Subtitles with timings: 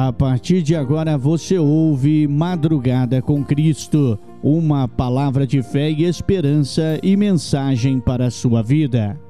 [0.00, 7.00] A partir de agora você ouve Madrugada com Cristo, uma palavra de fé e esperança
[7.02, 9.20] e mensagem para a sua vida.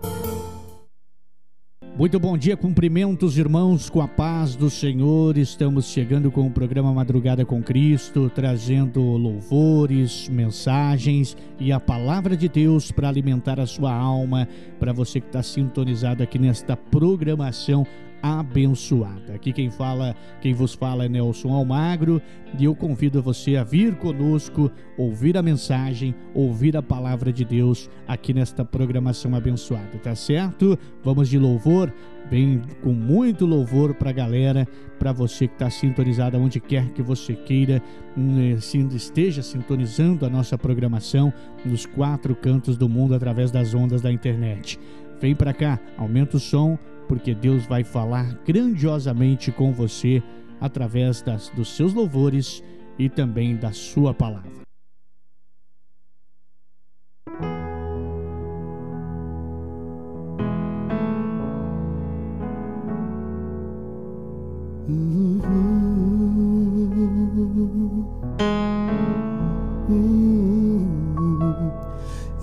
[1.96, 5.38] Muito bom dia, cumprimentos, irmãos, com a paz do Senhor.
[5.38, 12.46] Estamos chegando com o programa Madrugada com Cristo, trazendo louvores, mensagens e a palavra de
[12.46, 14.46] Deus para alimentar a sua alma,
[14.78, 17.87] para você que está sintonizado aqui nesta programação
[18.23, 19.34] abençoada.
[19.34, 22.20] Aqui quem fala, quem vos fala é Nelson Almagro
[22.59, 27.90] e eu convido você a vir conosco, ouvir a mensagem, ouvir a palavra de Deus
[28.06, 30.78] aqui nesta programação abençoada, tá certo?
[31.04, 31.92] Vamos de louvor,
[32.30, 34.66] vem com muito louvor para a galera,
[34.98, 37.82] para você que está sintonizado onde quer que você queira,
[38.16, 38.56] hum,
[38.95, 41.32] esteja sintonizando a nossa programação
[41.64, 44.78] nos quatro cantos do mundo através das ondas da internet.
[45.20, 50.22] Vem para cá, aumenta o som porque Deus vai falar grandiosamente com você
[50.60, 52.62] através das, dos seus louvores
[52.98, 54.59] e também da sua palavra.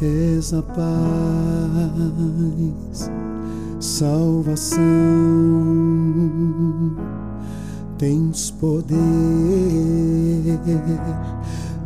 [0.02, 1.86] És a paz
[3.86, 4.82] salvação.
[7.98, 8.98] Tens poder,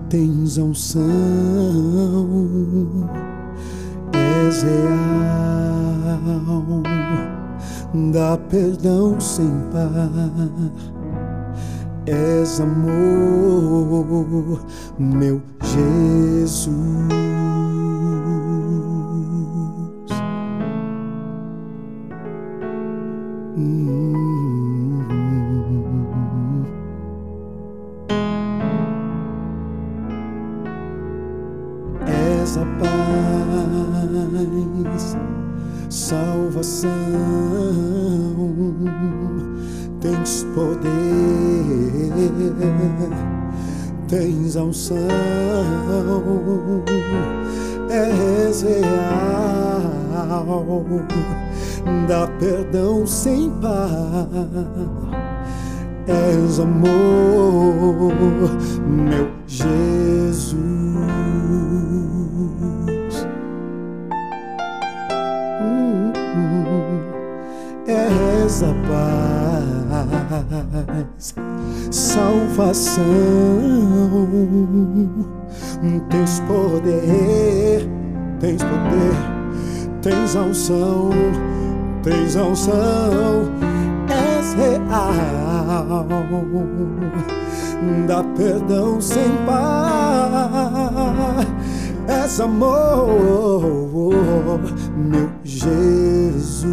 [0.10, 1.06] tens unção,
[4.14, 4.82] és real,
[8.12, 9.92] dá perdão sem par.
[12.08, 14.66] És amor,
[14.98, 17.39] meu Jesus.
[36.10, 36.90] Salvação.
[40.00, 40.92] Tens poder,
[44.08, 44.98] tens unção,
[47.90, 50.00] és real,
[52.08, 54.28] dá perdão sem par.
[56.08, 58.14] És amor,
[58.88, 60.70] meu Jesus.
[68.50, 69.76] és a paz,
[71.92, 73.04] salvação,
[76.10, 77.88] tens poder,
[78.40, 79.14] tens poder,
[80.02, 81.12] tens unção,
[82.04, 83.50] tens unção,
[84.08, 86.06] és real,
[88.08, 90.80] dá perdão sem par.
[92.08, 93.78] És amor,
[94.98, 96.70] meu Jesus,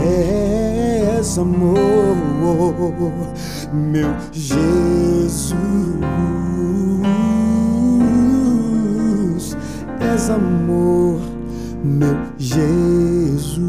[0.00, 3.06] és amor,
[3.72, 5.56] meu Jesus,
[10.12, 11.20] és amor,
[11.84, 13.60] meu Jesus.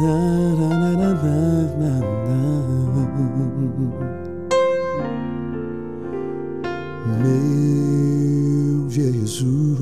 [0.00, 0.14] Na,
[0.56, 1.92] na, na, na,
[7.06, 9.77] Meu Jesus.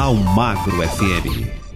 [0.00, 1.69] Almagro FM.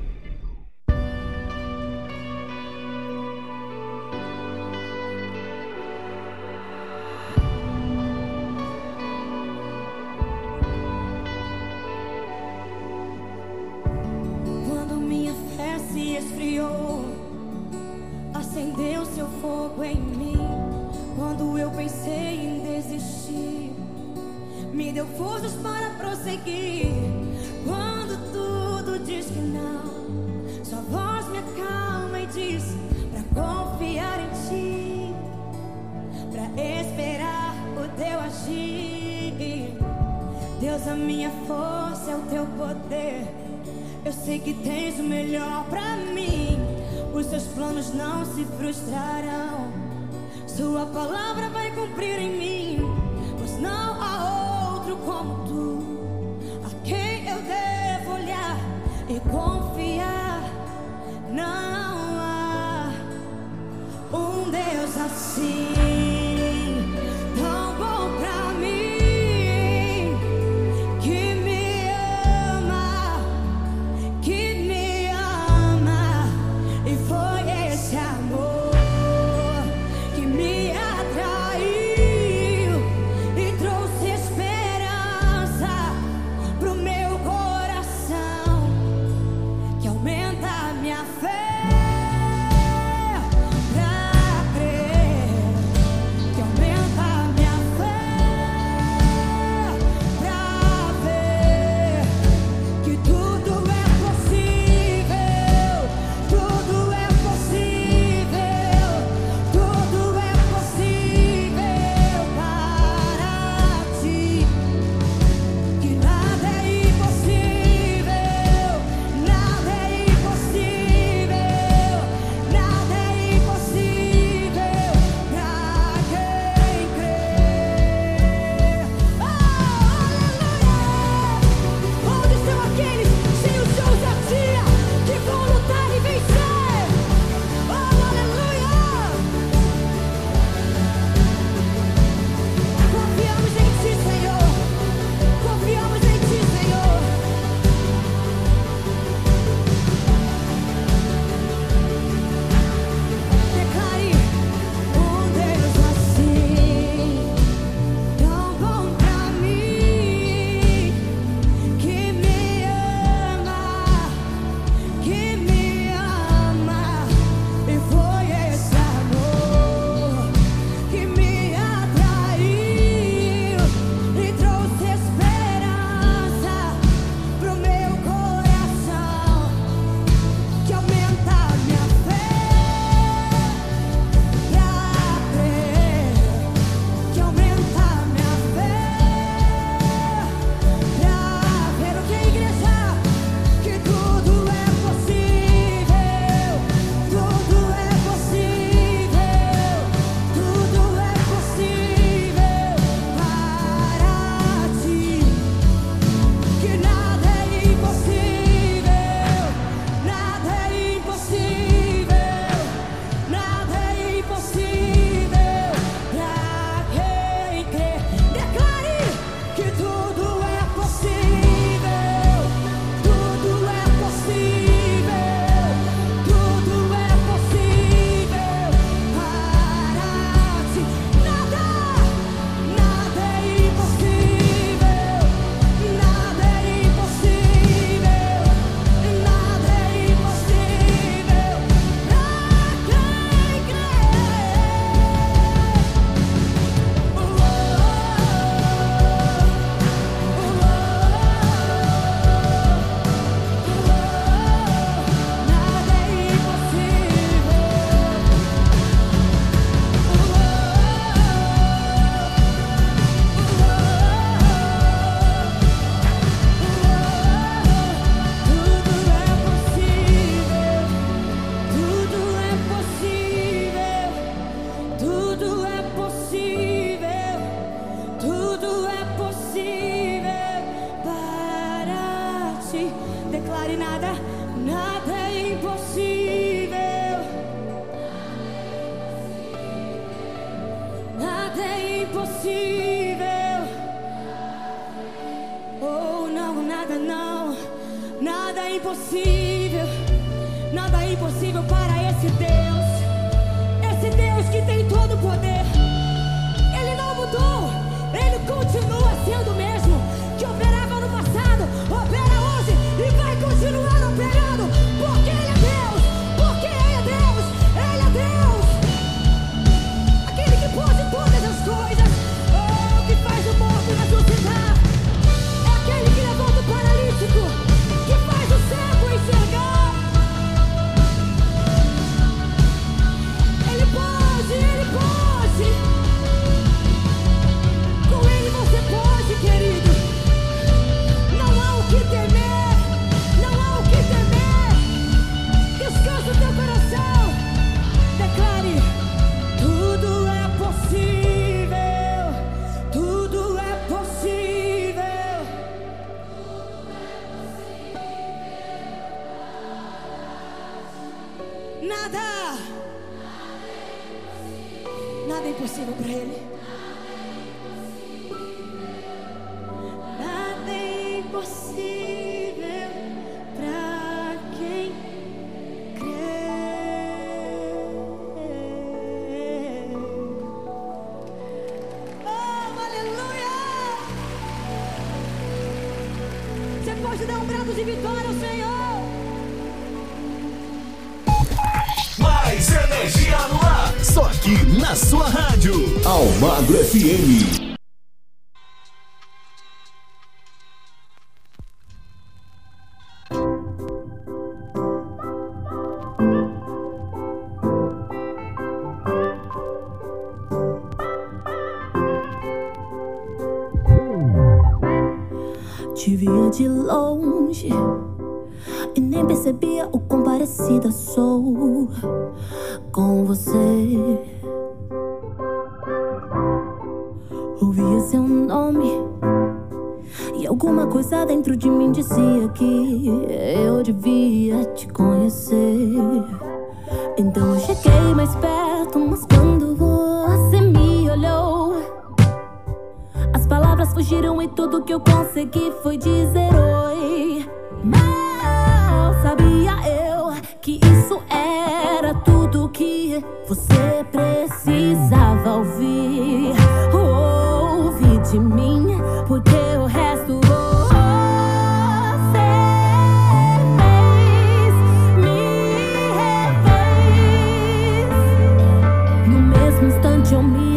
[470.34, 470.73] Mesmo instante eu me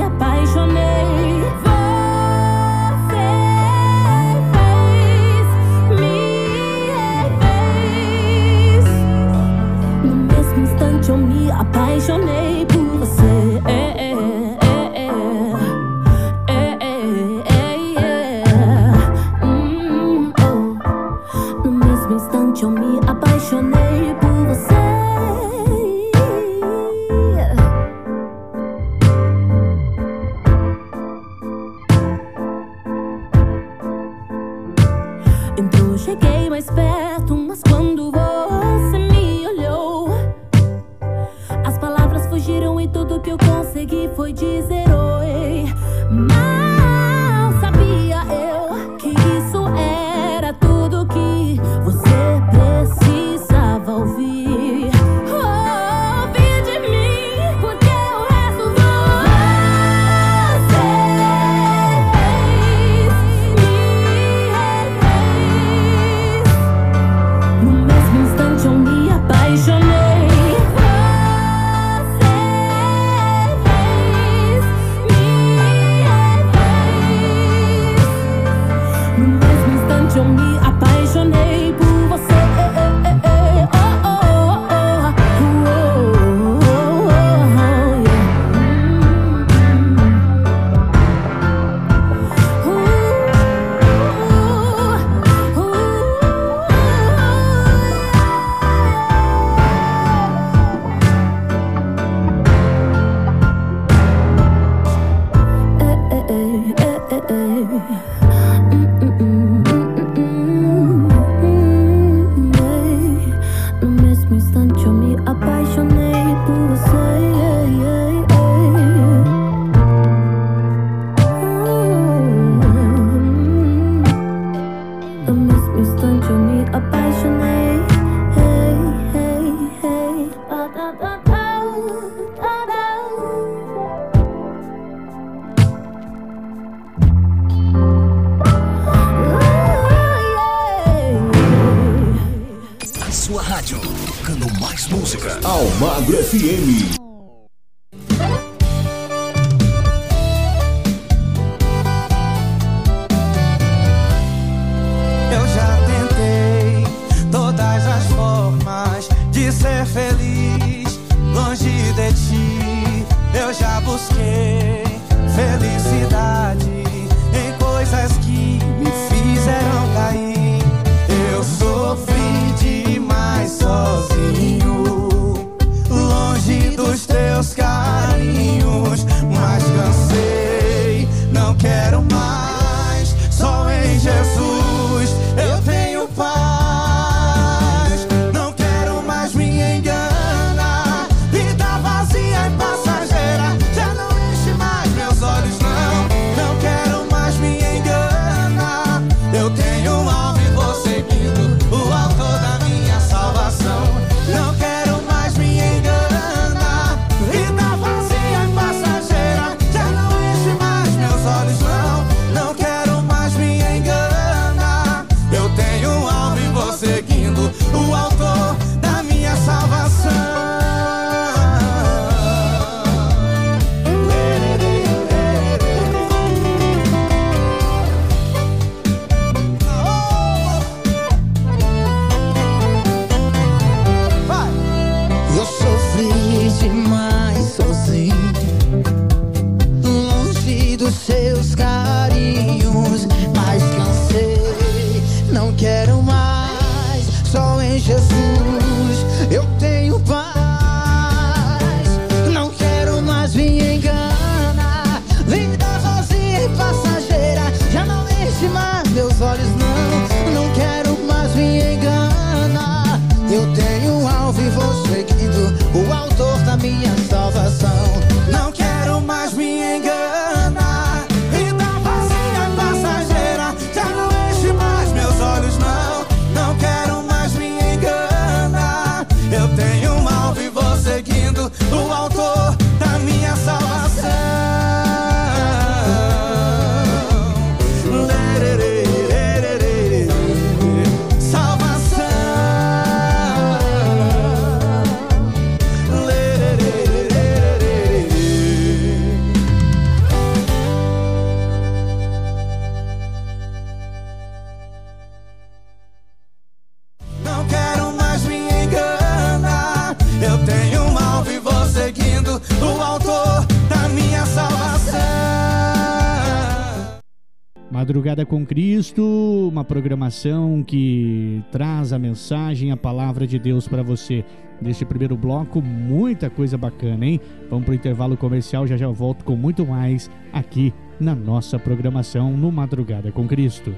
[320.64, 324.24] que traz a mensagem, a palavra de Deus para você.
[324.62, 327.22] Neste primeiro bloco, muita coisa bacana, hein?
[327.50, 332.36] Vamos para o intervalo comercial, já já volto com muito mais aqui na nossa programação
[332.36, 333.74] no Madrugada com Cristo.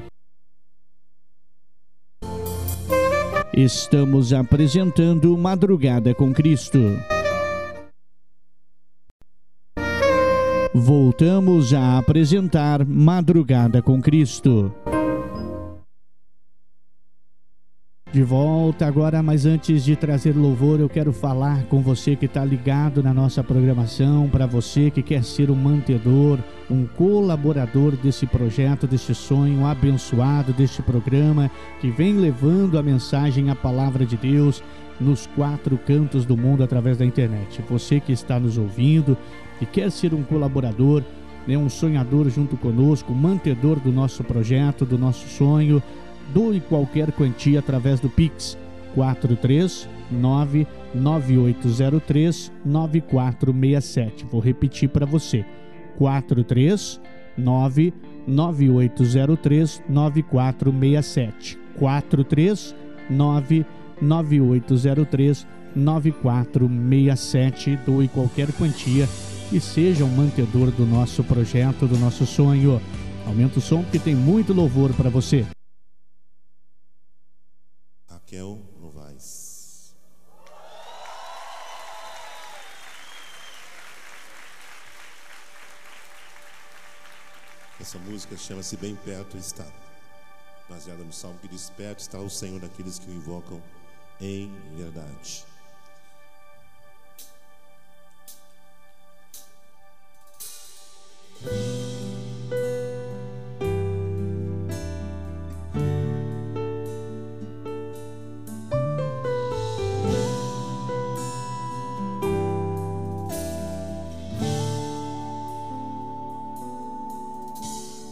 [3.53, 6.79] Estamos apresentando Madrugada com Cristo.
[10.73, 14.71] Voltamos a apresentar Madrugada com Cristo.
[18.11, 22.43] De volta agora, mas antes de trazer louvor, eu quero falar com você que está
[22.43, 26.39] ligado na nossa programação, para você que quer ser um mantedor,
[26.71, 33.55] um colaborador desse projeto, desse sonho abençoado, deste programa que vem levando a mensagem, a
[33.55, 34.63] palavra de Deus
[34.99, 37.63] nos quatro cantos do mundo através da internet.
[37.69, 39.15] Você que está nos ouvindo,
[39.59, 41.03] que quer ser um colaborador,
[41.45, 45.81] né, um sonhador junto conosco, mantedor do nosso projeto, do nosso sonho,
[46.33, 48.57] doe qualquer quantia através do Pix
[48.95, 54.25] 439 9803 9467.
[54.25, 55.45] Vou repetir para você.
[55.97, 57.93] 439
[58.27, 61.59] 9803 9467.
[61.77, 63.65] 439
[64.01, 67.79] 9803 9467.
[67.85, 69.07] Doe qualquer quantia
[69.51, 72.81] e seja um mantedor do nosso projeto, do nosso sonho.
[73.25, 75.45] Aumenta o som porque tem muito louvor para você.
[78.29, 79.95] Raquel Novaes.
[87.81, 89.65] Essa música chama-se Bem Perto Está.
[90.69, 93.59] Baseada no salmo que diz: Perto está o Senhor daqueles que o invocam
[94.21, 95.43] em verdade.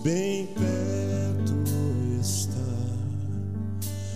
[0.07, 1.53] Bem perto
[2.21, 2.55] está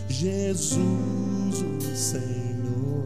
[0.07, 3.03] Jesus, o Senhor,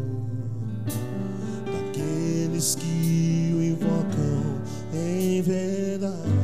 [1.65, 4.61] daqueles que o invocam
[4.93, 6.34] em verdade.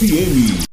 [0.00, 0.67] FM.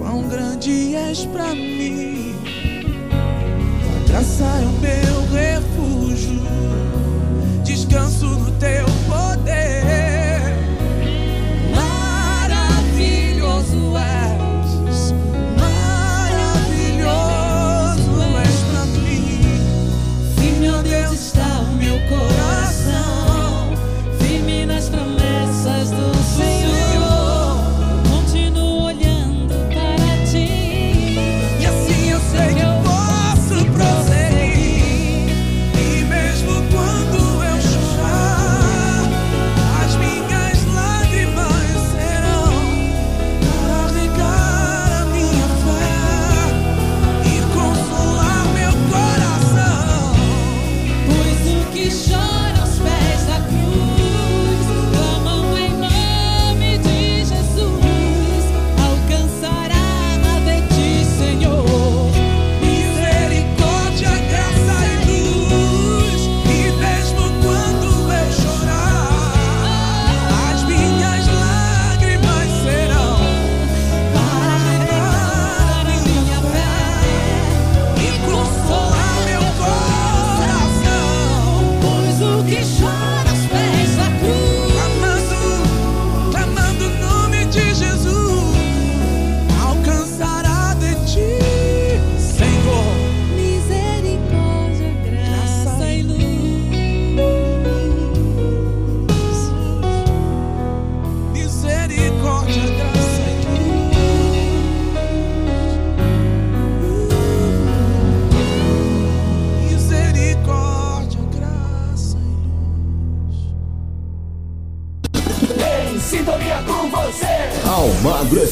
[0.00, 2.34] quão grande és para mim.
[3.84, 6.42] Tua graça é o meu refúgio,
[7.62, 8.86] descanso no teu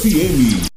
[0.04, 0.67] FM.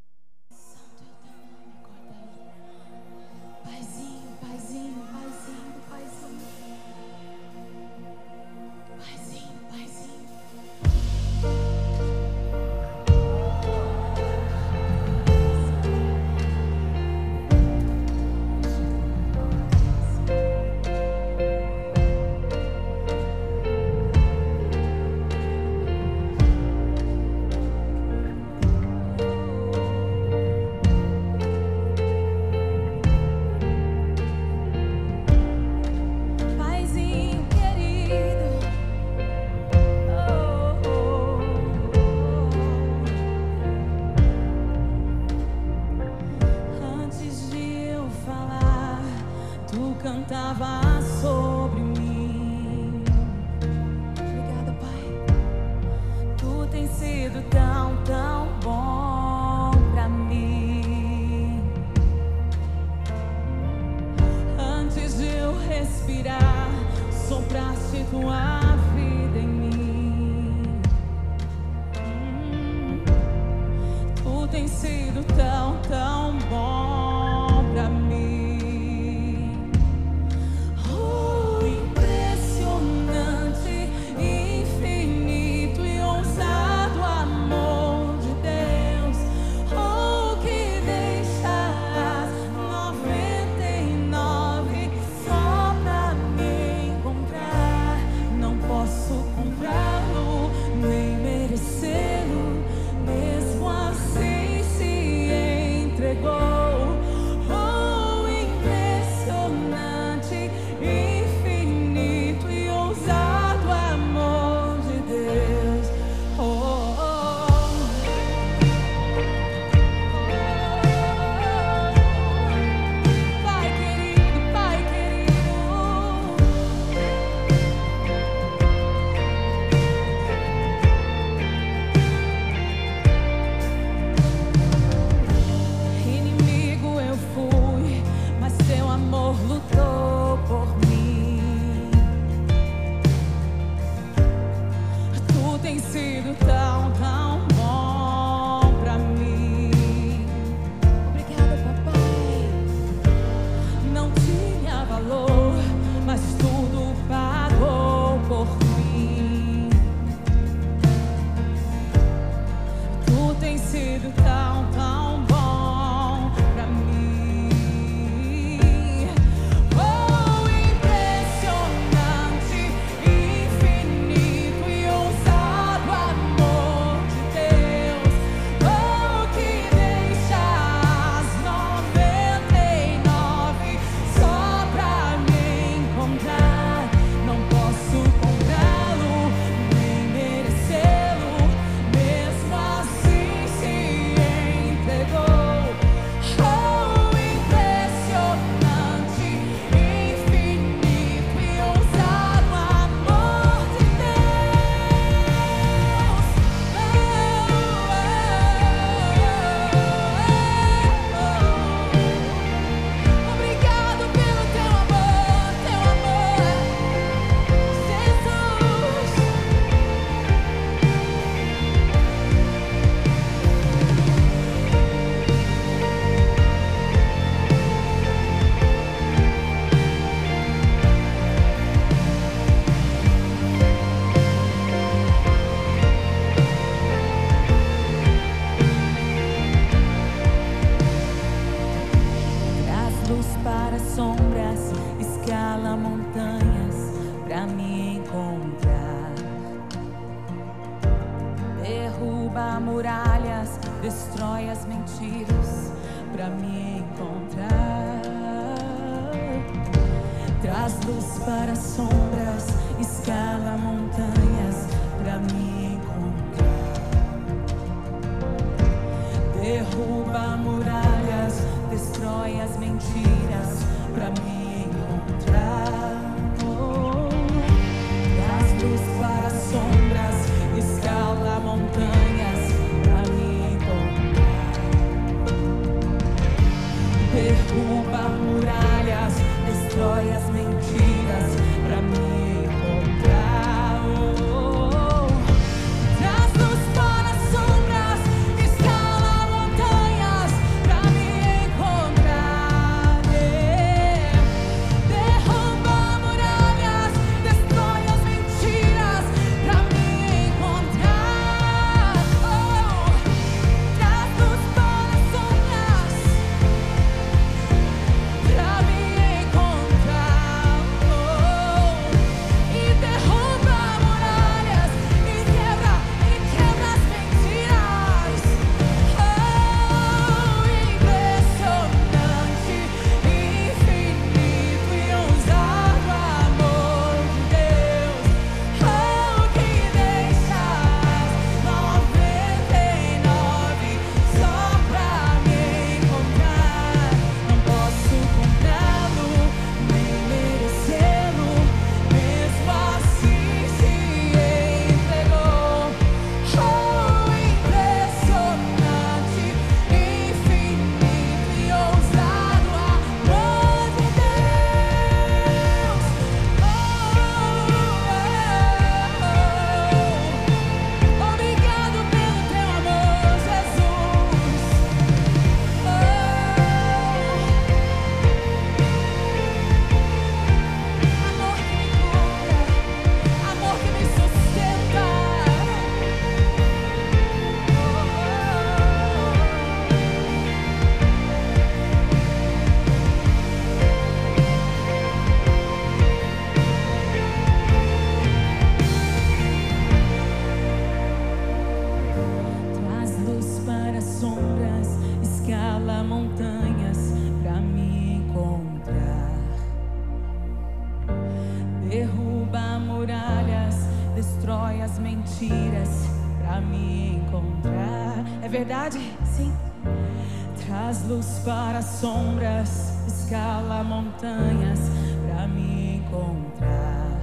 [421.82, 424.60] sombras, escala montanhas
[425.08, 427.00] para me encontrar.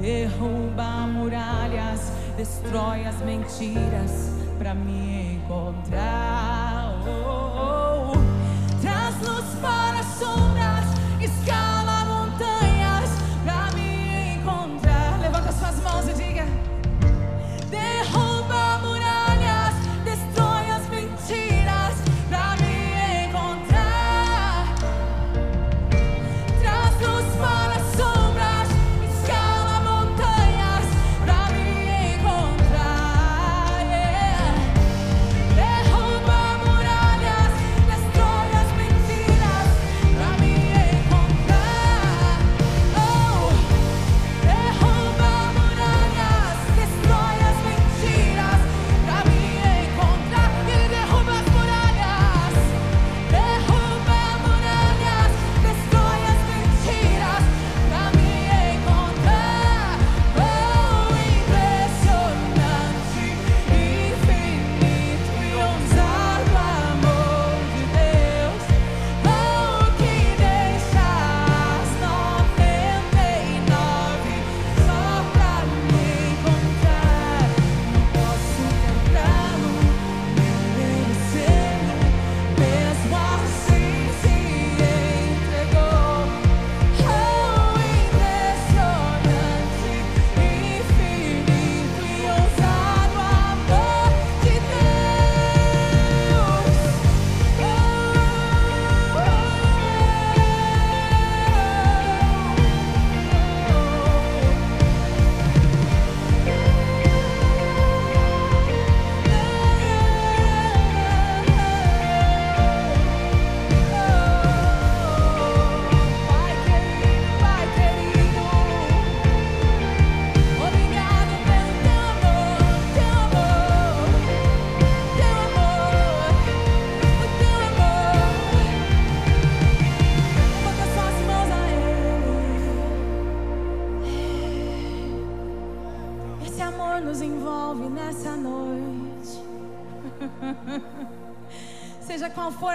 [0.00, 4.95] Derruba muralhas, destrói as mentiras para me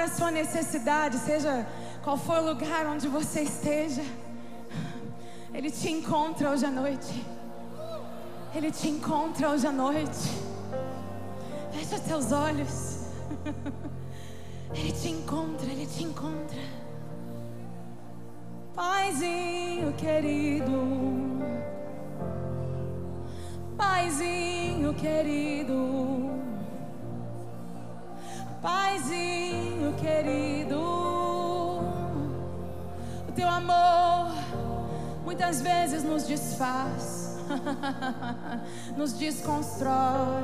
[0.01, 1.67] for a sua necessidade, seja
[2.03, 4.03] qual for o lugar onde você esteja,
[5.53, 7.25] Ele te encontra hoje à noite.
[8.55, 10.29] Ele te encontra hoje à noite.
[11.71, 13.01] Fecha seus olhos.
[14.73, 16.61] Ele te encontra, ele te encontra.
[18.73, 20.71] Paizinho querido.
[23.77, 26.31] Paizinho querido.
[28.61, 29.60] Paizinho
[30.01, 30.79] querido.
[33.29, 34.33] O teu amor
[35.23, 37.37] muitas vezes nos desfaz,
[38.97, 40.43] nos desconstrói.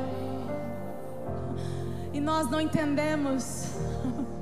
[2.14, 3.66] E nós não entendemos.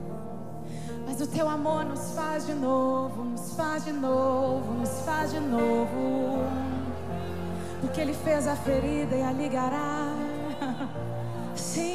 [1.07, 5.39] Mas o teu amor nos faz de novo, nos faz de novo, nos faz de
[5.39, 6.43] novo.
[7.79, 10.07] Porque Ele fez a ferida e a ligará.
[11.55, 11.94] Sim,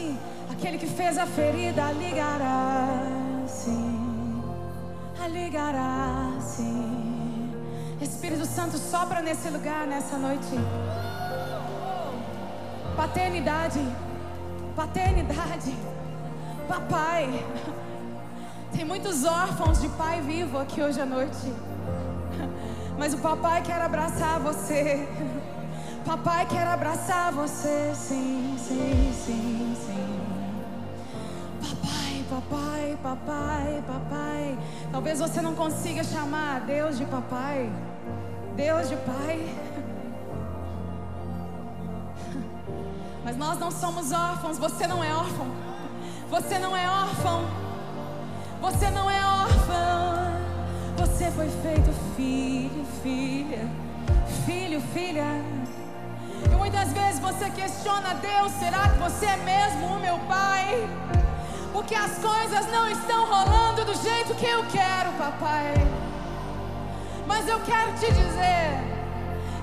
[0.60, 3.02] aquele que fez a ferida ligará.
[3.46, 4.42] Sim,
[5.30, 6.34] ligará.
[6.38, 7.50] Sim.
[7.98, 10.54] Espírito Santo sopra nesse lugar nessa noite.
[12.94, 13.80] Paternidade,
[14.76, 15.74] paternidade,
[16.68, 17.42] papai.
[18.72, 21.54] Tem muitos órfãos de pai vivo aqui hoje à noite.
[22.98, 25.08] Mas o papai quer abraçar você.
[26.04, 30.19] Papai quer abraçar você, sim, sim, sim, sim.
[32.48, 34.58] Papai, papai, papai.
[34.90, 37.70] Talvez você não consiga chamar Deus de papai,
[38.56, 39.46] Deus de pai.
[43.24, 45.48] Mas nós não somos órfãos, você não é órfão.
[46.30, 47.44] Você não é órfão.
[48.62, 50.32] Você não é órfão.
[50.96, 53.68] Você foi feito filho, filha.
[54.46, 55.26] Filho, filha.
[56.50, 60.88] E muitas vezes você questiona Deus: será que você é mesmo o meu pai?
[61.72, 65.74] Porque as coisas não estão rolando do jeito que eu quero, papai.
[67.26, 68.90] Mas eu quero te dizer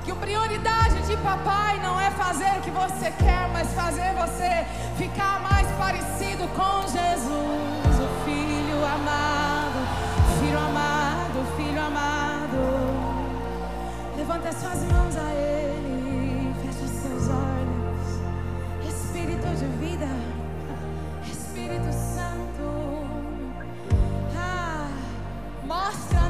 [0.05, 4.65] que a prioridade de papai não é fazer o que você quer, mas fazer você
[4.97, 9.79] ficar mais parecido com Jesus, o Filho amado,
[10.39, 12.59] Filho amado, Filho amado.
[14.15, 15.76] Levanta as suas mãos a Ele,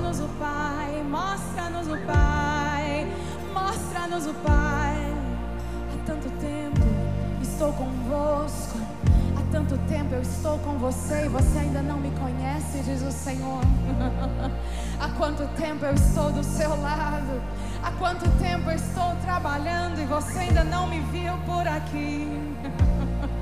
[0.07, 3.07] mostra-nos o Pai, mostra-nos o Pai,
[3.53, 5.13] mostra-nos o Pai.
[5.93, 6.81] Há tanto tempo
[7.41, 8.79] estou convosco,
[9.37, 13.11] há tanto tempo eu estou com você e você ainda não me conhece, diz o
[13.11, 13.61] Senhor.
[14.97, 17.41] há quanto tempo eu estou do seu lado,
[17.83, 22.29] há quanto tempo eu estou trabalhando e você ainda não me viu por aqui.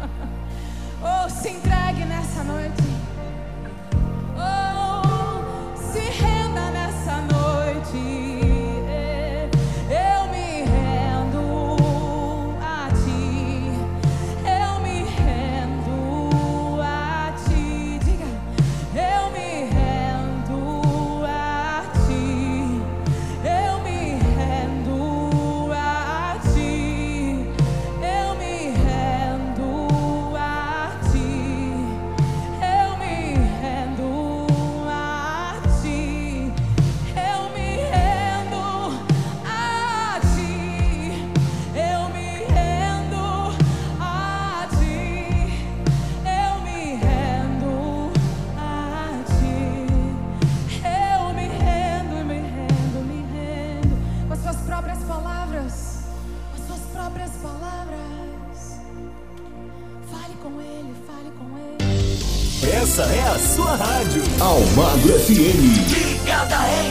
[0.99, 2.83] oh, se entregue nessa noite.
[4.35, 4.74] Oh,
[7.93, 8.34] noite.
[63.95, 64.21] Rádio.
[64.41, 65.61] Almagro FM.
[65.89, 66.84] Ligada em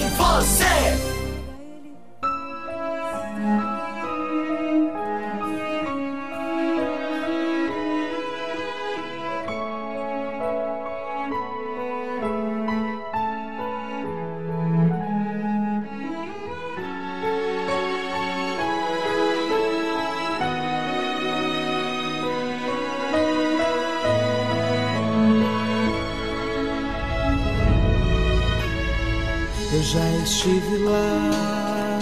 [30.24, 31.98] estive lá,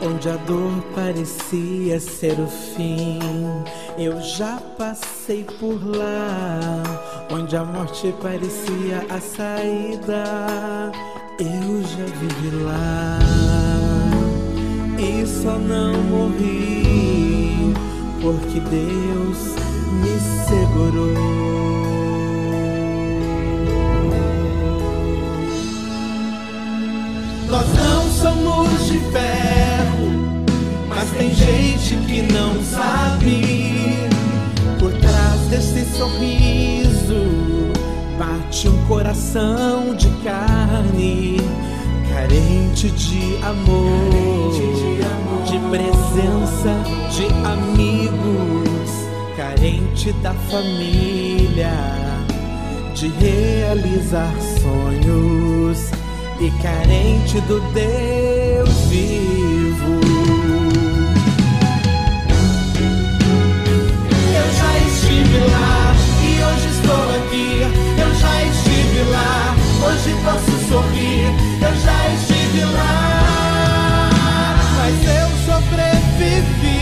[0.00, 3.18] onde a dor parecia ser o fim.
[3.98, 6.82] Eu já passei por lá,
[7.32, 10.92] onde a morte parecia a saída.
[11.40, 13.18] Eu já vivi lá
[14.98, 17.74] e só não morri,
[18.20, 19.56] porque Deus
[20.00, 21.77] me segurou.
[28.86, 30.44] De ferro,
[30.88, 34.08] mas tem gente que não sabe.
[34.78, 37.48] Por trás desse sorriso
[38.18, 41.36] bate um coração de carne,
[42.12, 44.52] carente de amor,
[45.44, 46.74] de presença
[47.10, 48.90] de amigos,
[49.36, 51.72] carente da família,
[52.94, 55.90] de realizar sonhos
[56.40, 58.37] e carente do Deus
[58.88, 60.00] vivo.
[64.40, 67.48] Eu já estive lá e hoje estou aqui.
[68.00, 71.26] Eu já estive lá, hoje posso sorrir.
[71.60, 74.10] Eu já estive lá,
[74.76, 76.78] mas eu sobrevivi.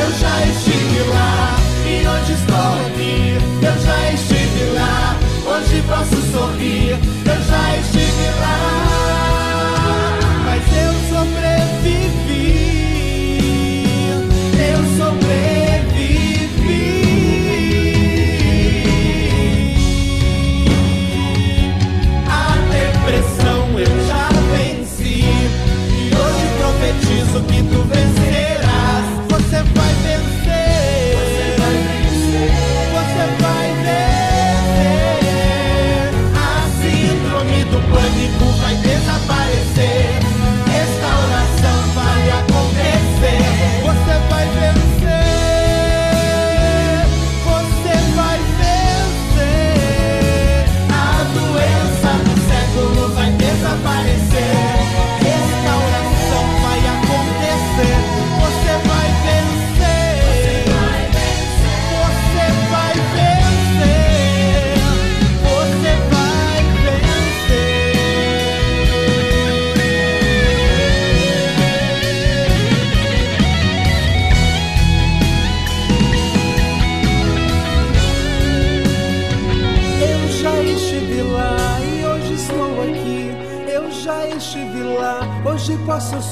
[0.00, 3.38] Eu já estive lá e hoje estou aqui.
[3.60, 7.17] Eu já estive lá, hoje posso sorrir.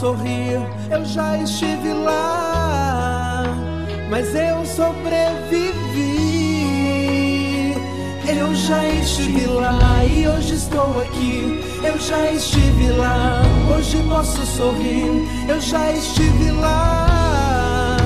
[0.01, 0.61] Sorrir.
[0.91, 3.45] Eu já estive lá,
[4.11, 5.77] mas eu sobrevivi.
[8.29, 11.63] Eu já estive lá e hoje estou aqui.
[11.83, 13.43] Eu já estive lá,
[13.75, 15.27] hoje posso sorrir.
[15.49, 17.97] Eu já estive lá,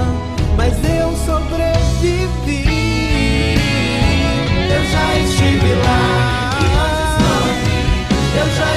[0.56, 2.64] mas eu sobrevivi.
[4.76, 6.30] Eu já estive lá.
[8.32, 8.69] Eu já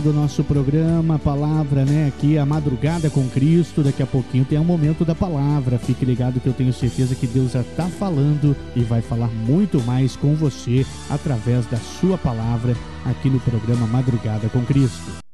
[0.00, 2.08] do nosso programa, palavra, né?
[2.08, 3.82] Aqui a madrugada com Cristo.
[3.82, 5.78] Daqui a pouquinho tem um momento da palavra.
[5.78, 9.82] Fique ligado que eu tenho certeza que Deus já está falando e vai falar muito
[9.82, 15.24] mais com você através da sua palavra aqui no programa Madrugada com Cristo.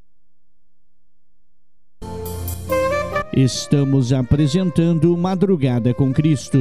[3.35, 6.59] Estamos apresentando Madrugada com Cristo.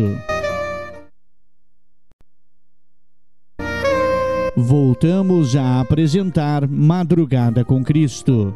[4.61, 8.55] Voltamos a apresentar Madrugada com Cristo.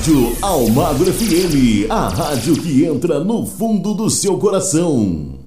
[0.10, 5.38] Rádio Almagro FM, a rádio que entra no fundo do seu coração.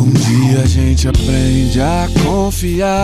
[0.00, 3.01] Um dia a gente aprende a confiar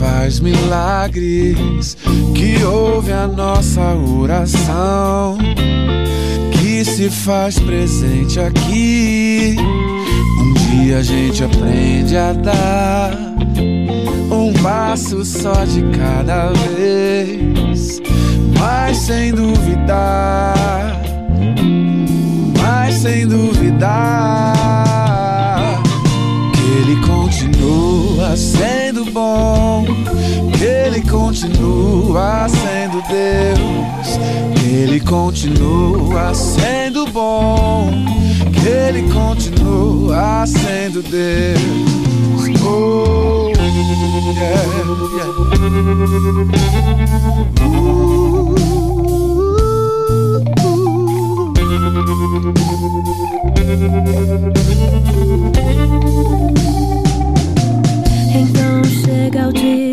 [0.00, 1.96] faz milagres,
[2.34, 5.36] que ouve a nossa oração,
[6.52, 9.56] que se faz presente aqui.
[9.58, 13.12] Um dia a gente aprende a dar
[14.30, 18.00] um passo só de cada vez,
[18.58, 20.98] mas sem duvidar,
[22.58, 24.54] mas sem duvidar
[26.54, 28.89] que ele continua sendo
[29.30, 29.84] bom,
[30.58, 34.18] que Ele continua sendo Deus,
[34.58, 37.90] que Ele continua sendo bom,
[38.52, 41.60] que Ele continua sendo Deus.
[42.62, 44.64] Oh, yeah,
[45.16, 45.30] yeah.
[50.62, 50.76] Uh,
[55.12, 55.39] uh, uh,
[59.32, 59.89] 高举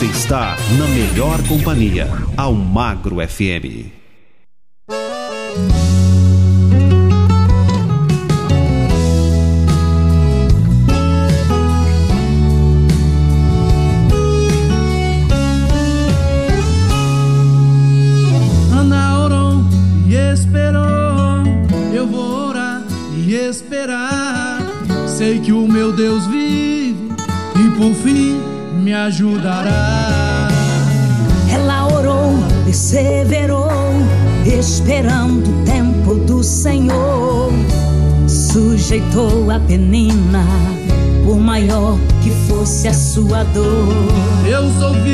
[0.00, 3.99] Você está na melhor companhia, Almagro FM.
[39.66, 40.44] Penina,
[41.24, 43.88] por maior que fosse a sua dor.
[44.44, 45.09] Deus ouviu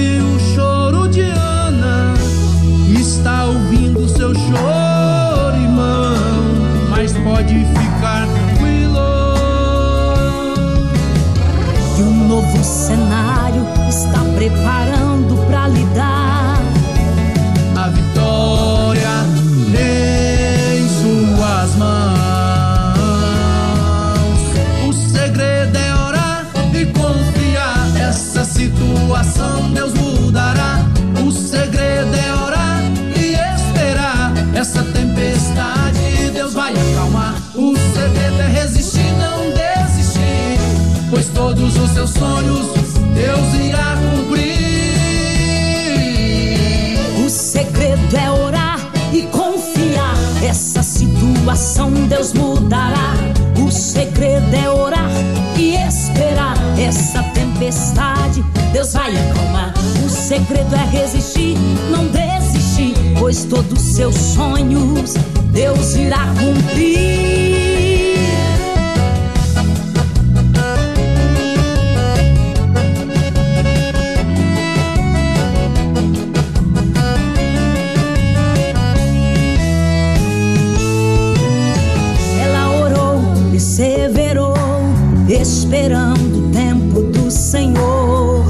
[85.46, 88.44] esperando o tempo do Senhor.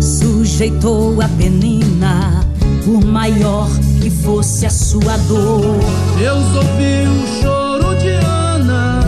[0.00, 2.44] Sujeitou a penina,
[2.84, 3.68] por maior
[4.00, 5.78] que fosse a sua dor.
[6.18, 9.00] Deus ouviu o choro de Ana,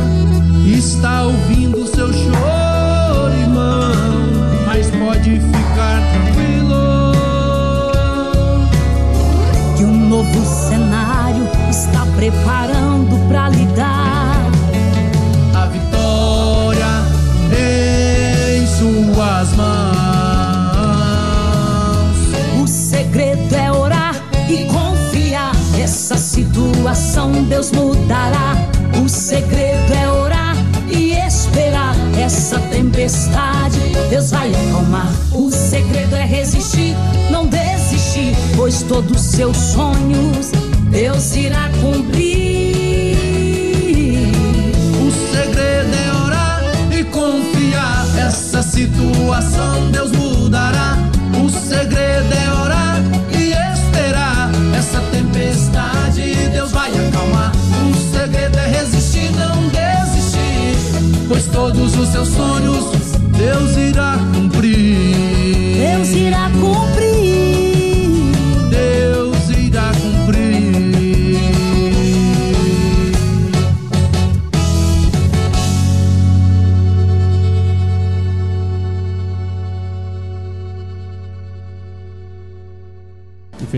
[0.67, 3.93] está ouvindo seu choro, irmão.
[4.67, 7.13] Mas pode ficar tranquilo.
[9.79, 13.65] Que um novo cenário está preparando pra lhe
[19.15, 19.65] em suas mãos.
[22.61, 24.15] O segredo é orar
[24.49, 25.53] e confiar.
[25.79, 28.57] Essa situação Deus mudará.
[29.03, 30.57] O segredo é orar
[30.91, 31.95] e esperar.
[32.19, 33.79] Essa tempestade
[34.11, 35.13] Deus vai acalmar.
[35.33, 36.97] O segredo é resistir,
[37.31, 38.35] não desistir.
[38.57, 40.51] Pois todos os seus sonhos
[40.91, 42.44] Deus irá cumprir.
[48.35, 50.99] Essa situação Deus mudará.
[51.41, 54.51] O segredo é orar e esperar.
[54.77, 57.53] Essa tempestade Deus vai acalmar.
[57.89, 60.75] O segredo é resistir, não desistir.
[61.29, 62.87] Pois todos os seus sonhos
[63.39, 65.77] Deus irá cumprir.
[65.77, 66.84] Deus irá cumprir.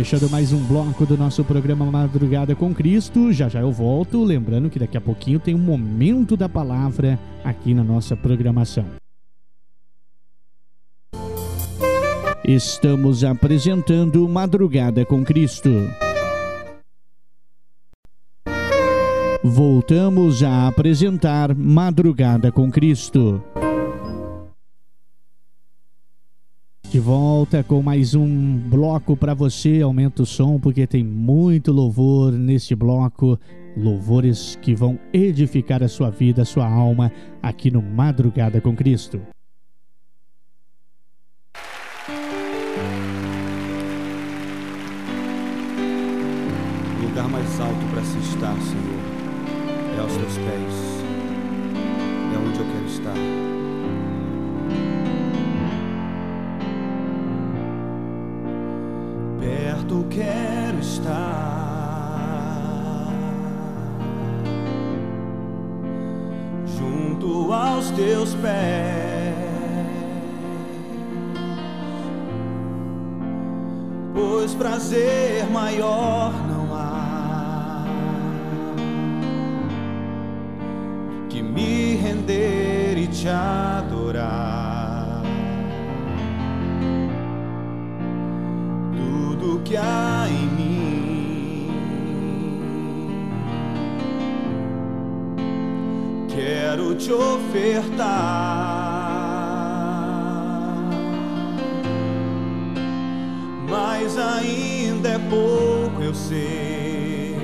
[0.07, 4.71] Fechando mais um bloco do nosso programa Madrugada com Cristo, já já eu volto, lembrando
[4.71, 8.87] que daqui a pouquinho tem um momento da palavra aqui na nossa programação.
[12.45, 15.71] Estamos apresentando Madrugada com Cristo.
[19.43, 23.43] Voltamos a apresentar Madrugada com Cristo.
[26.97, 29.83] De volta com mais um bloco para você.
[29.83, 33.39] Aumenta o som porque tem muito louvor neste bloco.
[33.77, 37.13] Louvores que vão edificar a sua vida, a sua alma
[37.43, 39.21] aqui no Madrugada com Cristo.
[46.99, 51.05] O lugar mais alto para se estar, Senhor, é aos teus pés.
[52.33, 53.56] É onde eu quero estar.
[59.47, 61.15] perto quero estar,
[66.77, 69.35] junto aos teus pés,
[74.13, 77.85] pois prazer maior não há.
[81.29, 84.96] Que me render e te adorar.
[89.39, 91.71] tudo que há em mim.
[96.29, 98.07] Quero te ofertar,
[103.69, 107.37] mas ainda é pouco, eu sei.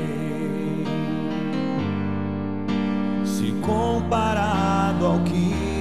[3.25, 5.72] Se comparado ao que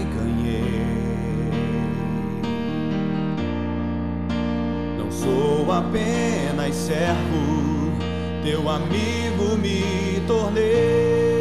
[5.22, 7.94] Sou apenas servo,
[8.44, 11.41] teu amigo me tornei.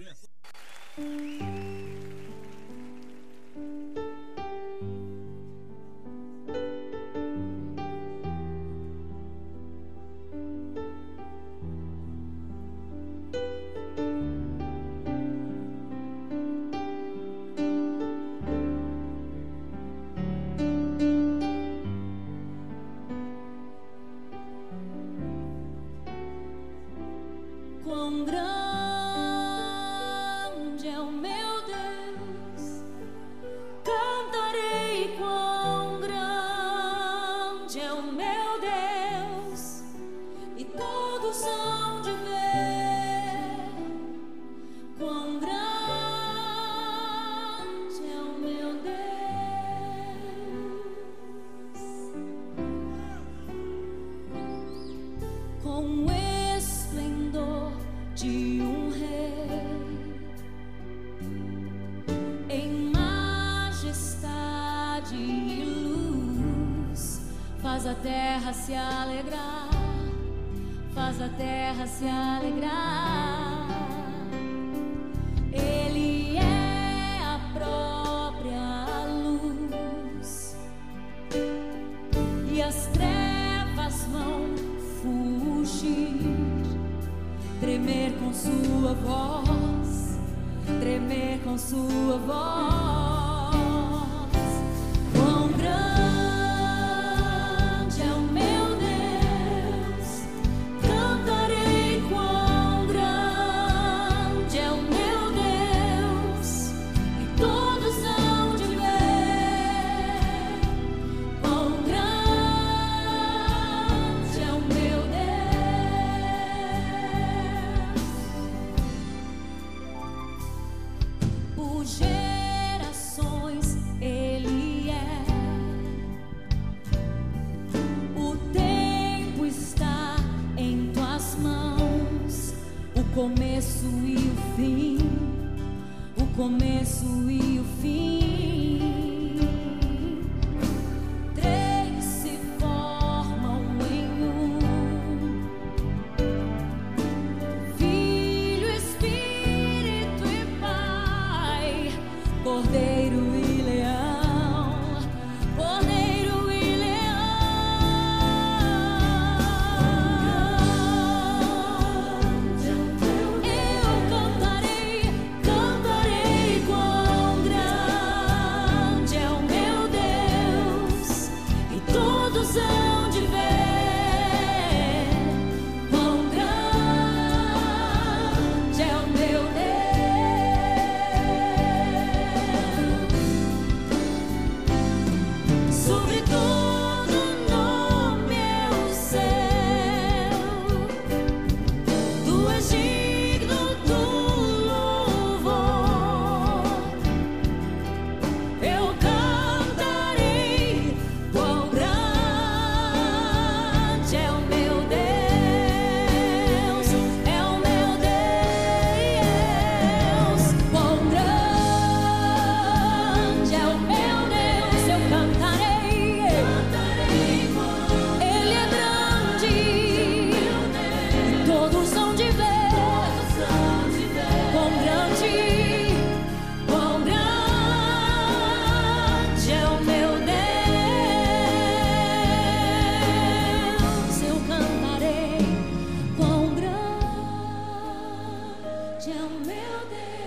[239.01, 240.20] Forte meu Deus.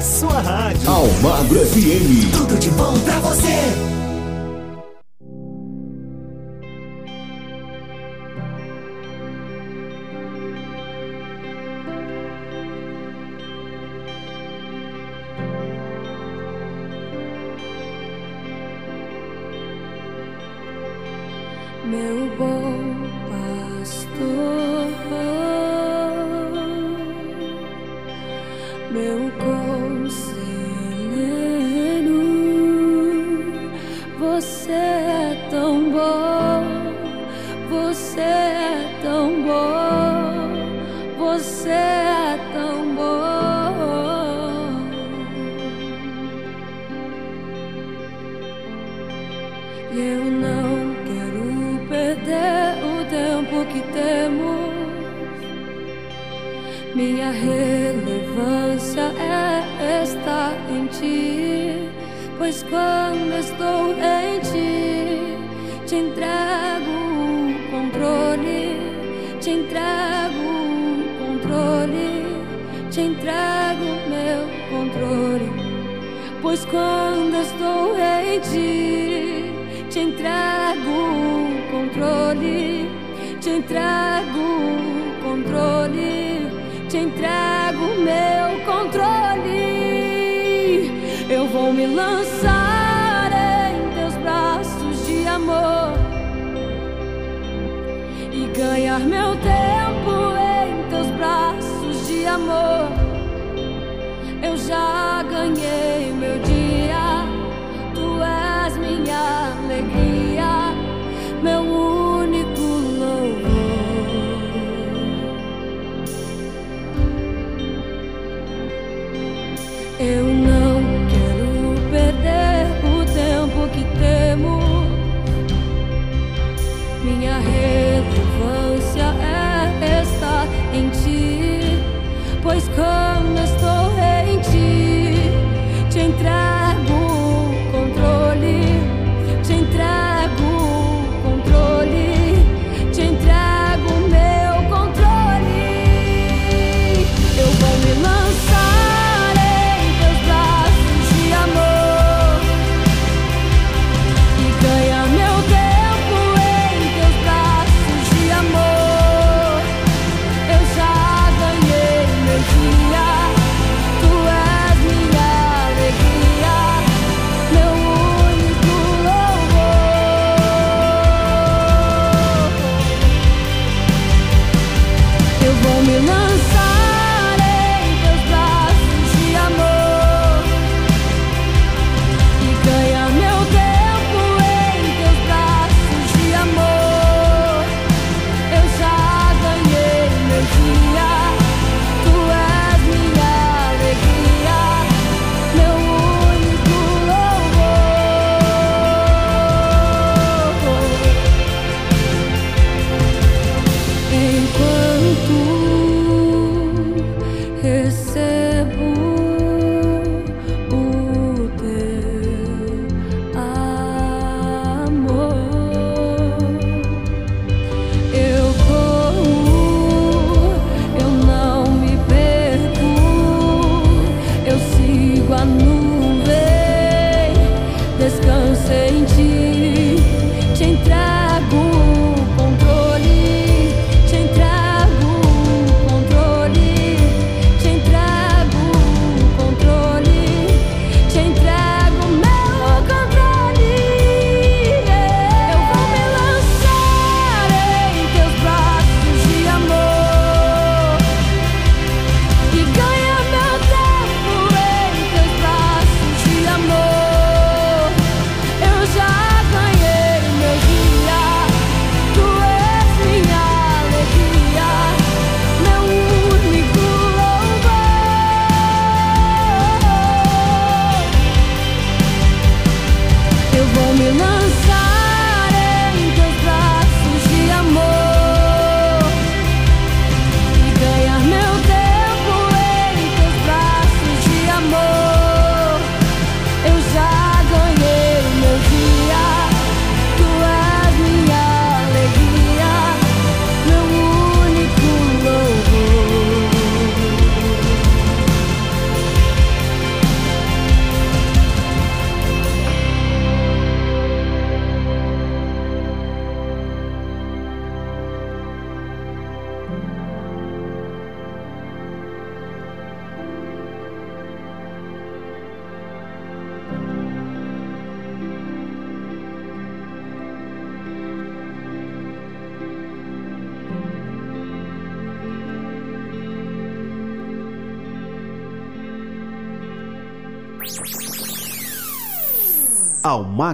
[0.00, 0.90] sua rádio.
[0.90, 2.30] Almagro FM.
[2.32, 3.75] Tudo de bom pra você.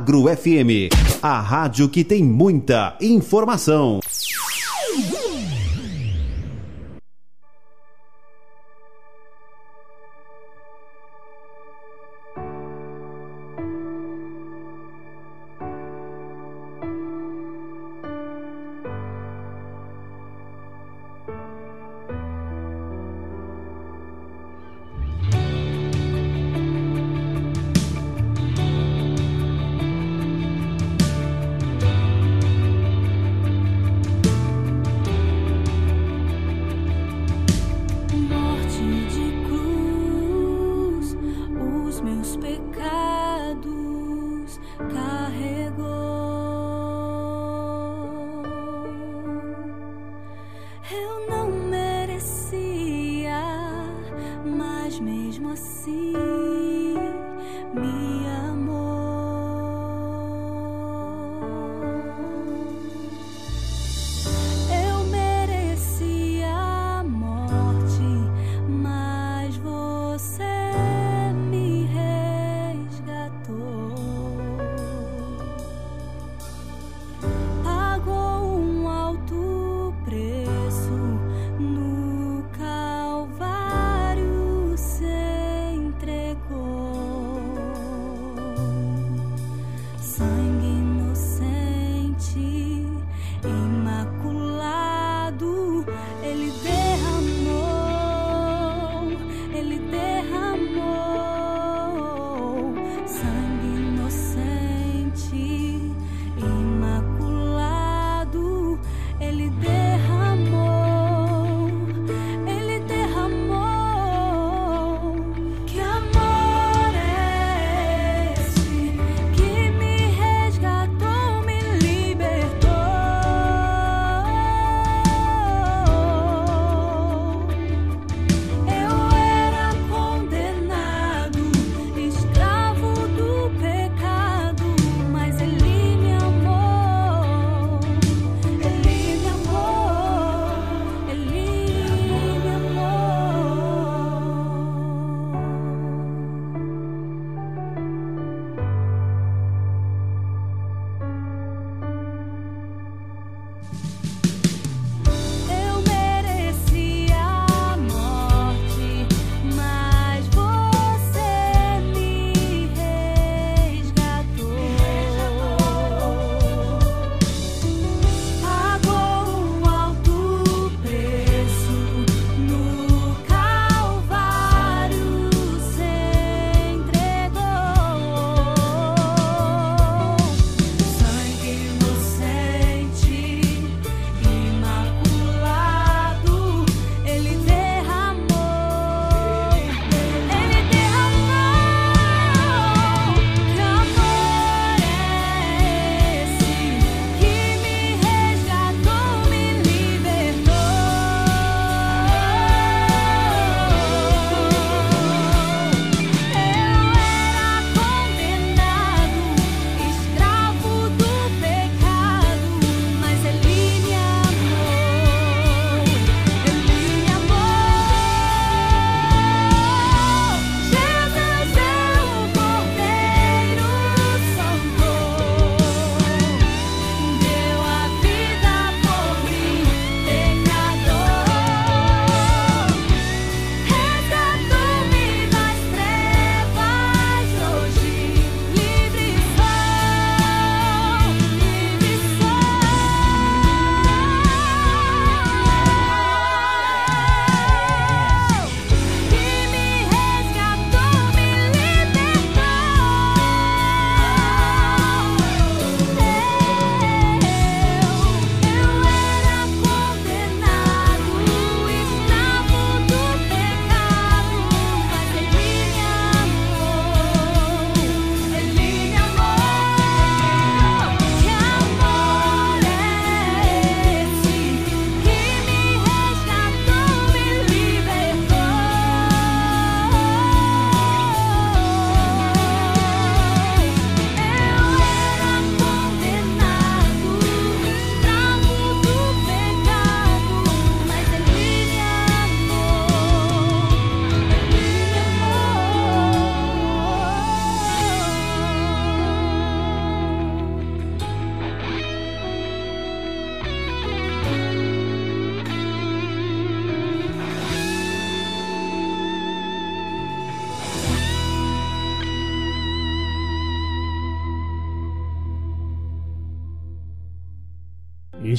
[0.02, 0.90] Almagro FM,
[1.22, 4.00] a rádio que tem muita informação.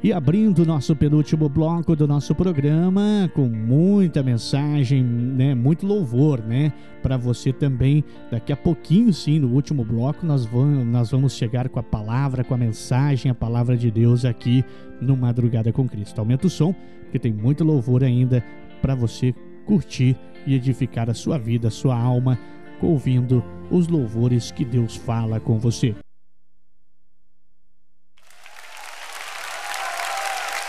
[0.00, 6.72] E abrindo nosso penúltimo bloco do nosso programa, com muita mensagem, né, muito louvor, né,
[7.02, 8.04] para você também.
[8.30, 12.44] Daqui a pouquinho, sim, no último bloco, nós vamos, nós vamos chegar com a palavra,
[12.44, 14.64] com a mensagem, a palavra de Deus aqui
[15.00, 16.20] no Madrugada com Cristo.
[16.20, 16.72] Aumenta o som,
[17.02, 18.44] porque tem muito louvor ainda
[18.80, 19.34] para você
[19.66, 20.16] curtir
[20.46, 22.38] e edificar a sua vida, a sua alma,
[22.80, 25.94] ouvindo os louvores que Deus fala com você.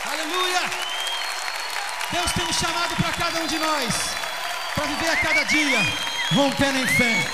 [0.06, 0.62] Aleluia!
[2.12, 3.94] Deus tem um chamado para cada um de nós,
[4.76, 5.80] para viver a cada dia,
[6.34, 7.26] rompendo em fé.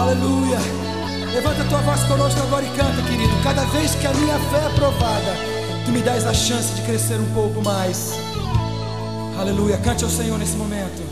[0.00, 0.58] Aleluia!
[1.34, 3.42] Levanta a tua voz conosco agora e canta, querido.
[3.42, 5.36] Cada vez que a minha fé é provada,
[5.84, 8.14] tu me dás a chance de crescer um pouco mais.
[9.38, 9.76] Aleluia!
[9.76, 11.02] Cante ao Senhor nesse momento.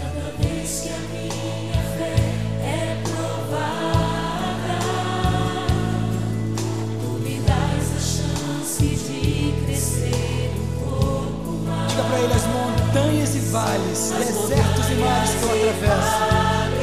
[0.00, 1.13] Cada vez que a
[11.94, 16.18] Diga para ele as montanhas e vales, desertos e mares que eu atravesso,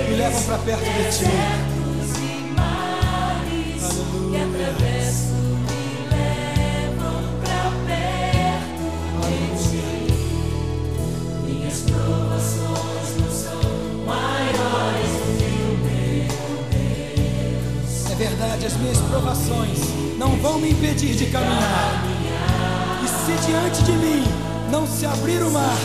[0.09, 1.25] me levam para perto de ti.
[16.71, 18.11] Deus.
[18.11, 19.79] É verdade, as minhas provações
[20.17, 22.01] não vão me impedir de caminhar.
[23.03, 25.77] E se diante de mim não se abrir o mar,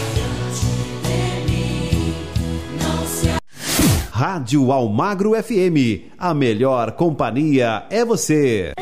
[4.10, 6.14] Rádio Almagro FM.
[6.16, 8.72] A melhor companhia é você.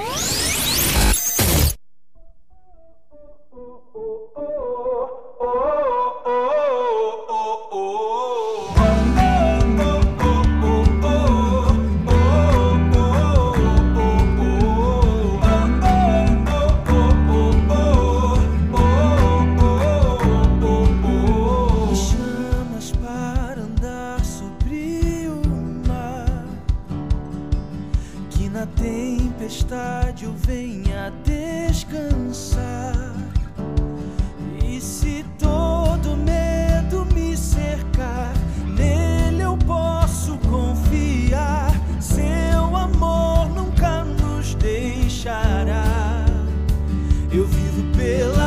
[48.05, 48.43] Vivo pela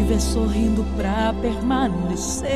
[0.00, 2.48] viver sorrindo pra permanecer,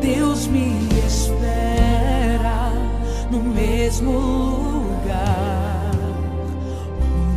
[0.00, 0.76] Deus me
[1.06, 2.72] espera
[3.30, 5.92] no mesmo lugar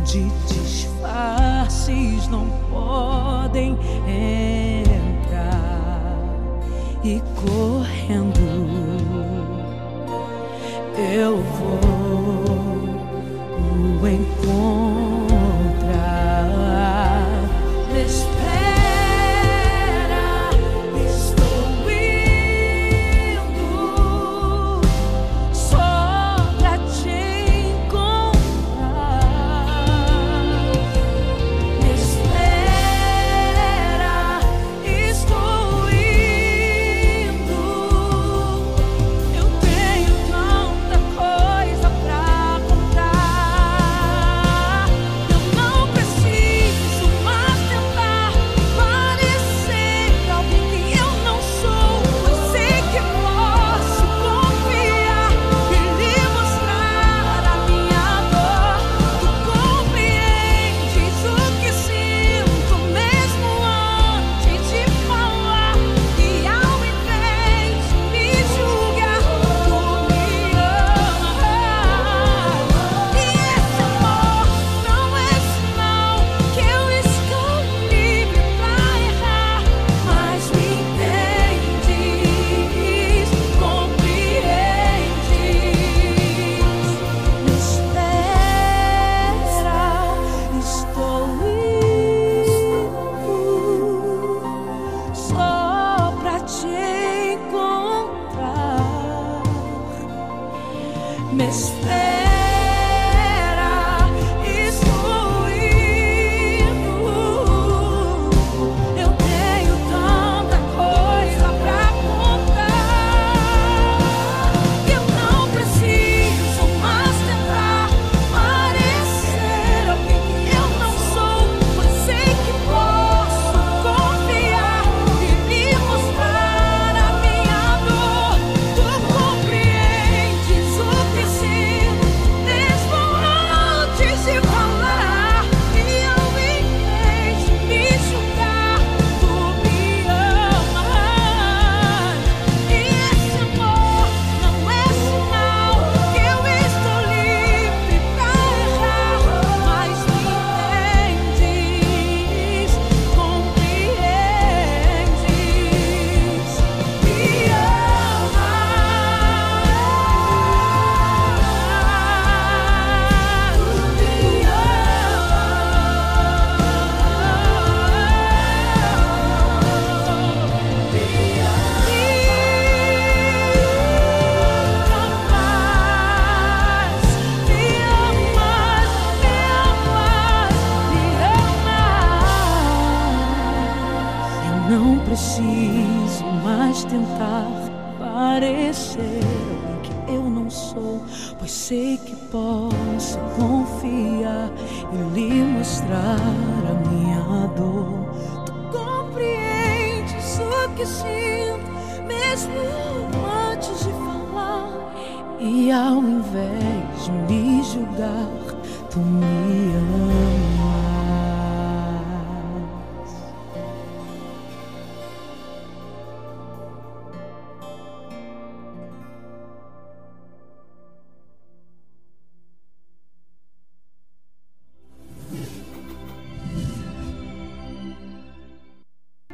[0.00, 3.78] onde disfarces não podem
[4.08, 5.46] entrar.
[7.04, 8.40] E correndo
[10.98, 11.86] eu vou
[14.02, 15.05] o encontro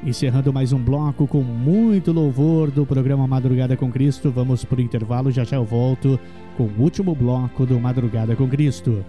[0.04, 4.80] Encerrando mais um bloco com muito louvor do programa Madrugada com Cristo, vamos para o
[4.80, 6.18] intervalo, já já eu volto
[6.56, 9.04] com o último bloco do Madrugada com Cristo.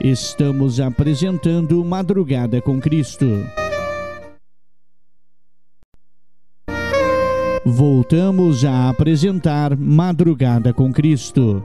[0.00, 3.26] Estamos apresentando Madrugada com Cristo.
[7.64, 11.64] Voltamos a apresentar Madrugada com Cristo.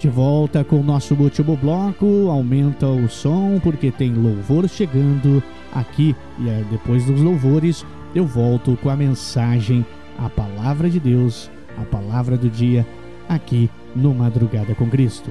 [0.00, 5.42] De volta com o nosso último bloco, aumenta o som porque tem louvor chegando
[5.74, 9.84] aqui e depois dos louvores eu volto com a mensagem,
[10.16, 12.86] a palavra de Deus, a palavra do dia
[13.28, 15.30] aqui no Madrugada com Cristo.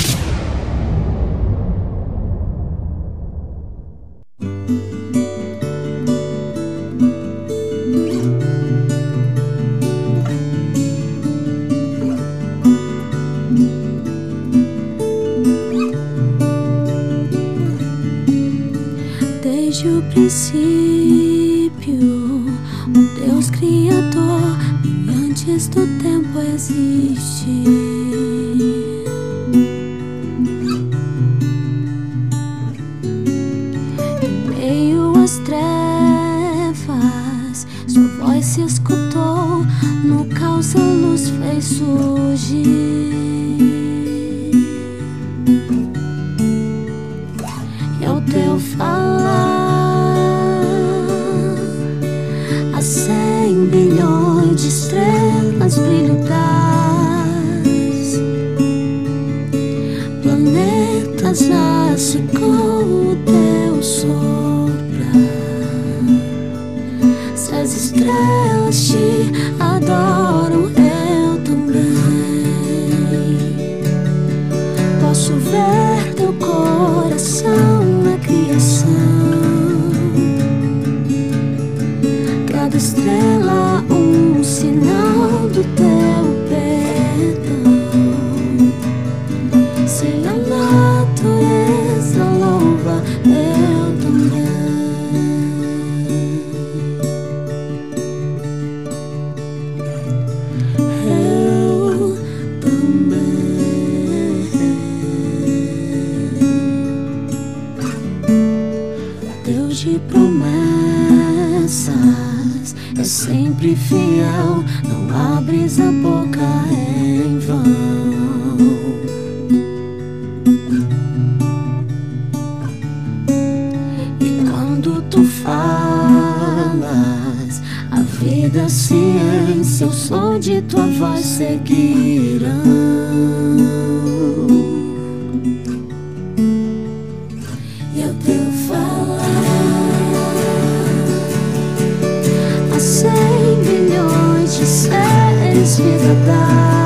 [145.53, 146.47] desvida dar.
[146.47, 146.80] Tá?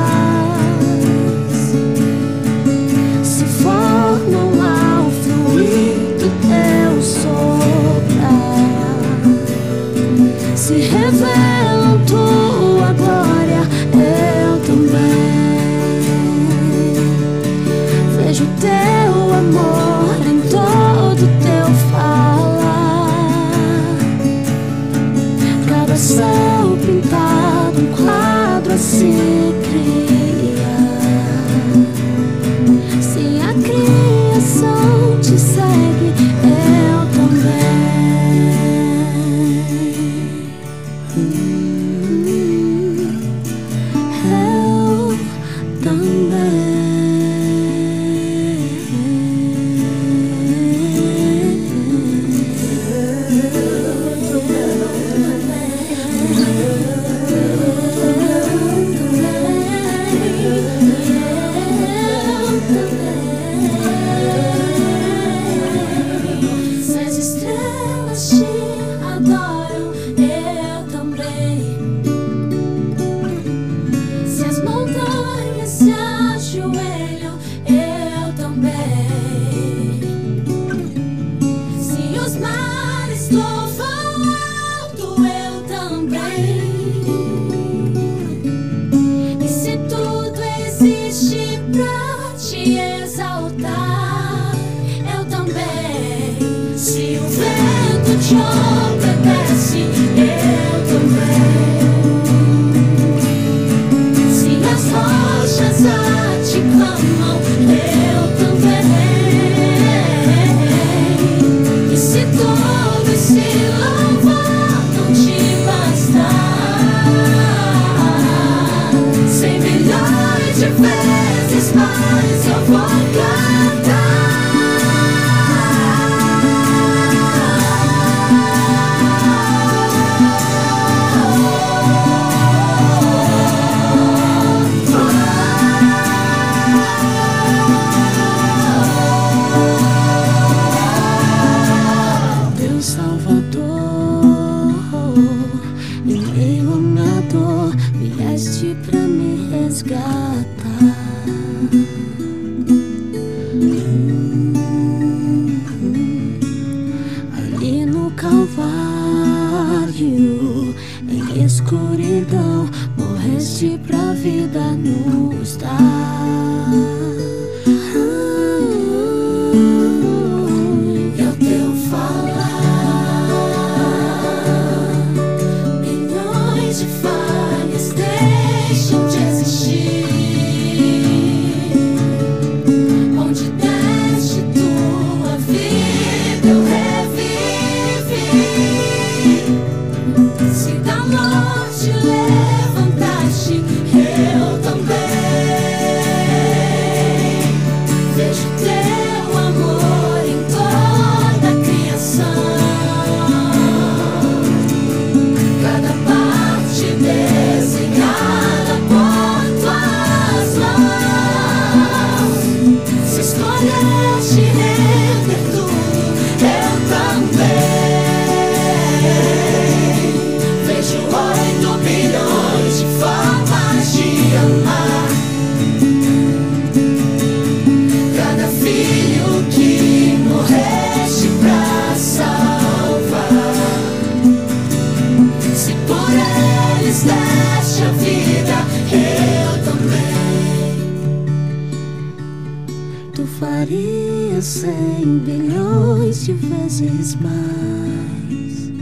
[244.60, 248.72] Cem bilhões de vezes mais.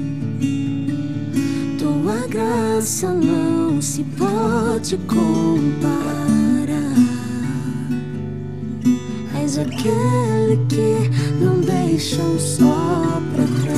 [1.79, 5.35] Tua graça não se pode comparar.
[9.43, 11.11] És aquele que
[11.41, 13.75] não deixa um só pra trás.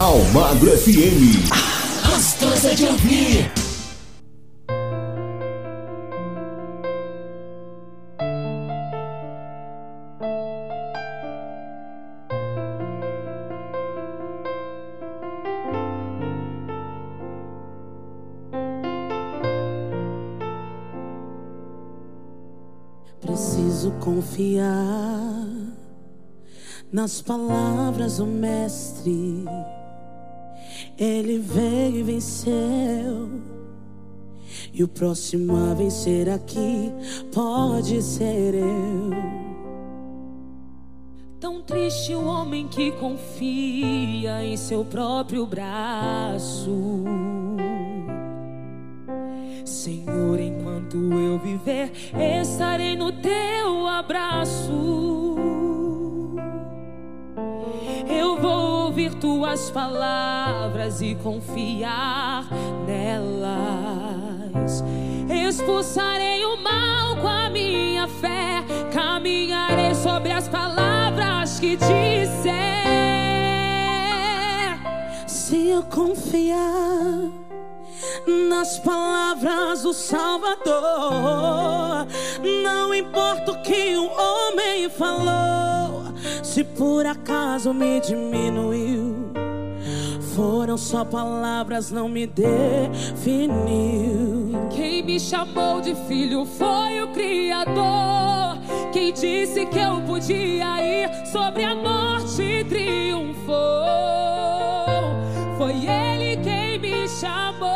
[0.00, 1.48] Almagro FM.
[2.04, 3.57] Gostosa de ouvir.
[24.38, 25.46] Confiar
[26.92, 29.44] nas palavras do Mestre.
[30.96, 33.28] Ele veio e venceu.
[34.72, 36.92] E o próximo a vencer aqui
[37.32, 39.10] pode ser eu.
[41.40, 46.70] Tão triste o homem que confia em seu próprio braço.
[49.68, 51.92] Senhor, enquanto eu viver,
[52.40, 55.36] estarei no teu abraço.
[58.08, 62.48] Eu vou ouvir tuas palavras e confiar
[62.86, 64.82] nelas.
[65.28, 72.48] Expulsarei o mal com a minha fé, caminharei sobre as palavras que disser.
[75.26, 77.47] Se eu confiar
[78.48, 80.76] nas palavras do Salvador,
[82.62, 86.12] não importa o que o homem falou,
[86.42, 89.28] se por acaso me diminuiu.
[90.34, 93.48] Foram só palavras, não me definiu.
[94.70, 98.58] Quem me chamou de filho foi o Criador.
[98.92, 103.56] Quem disse que eu podia ir sobre a morte triunfou.
[105.58, 106.07] Foi Ele
[107.08, 107.68] me chamou.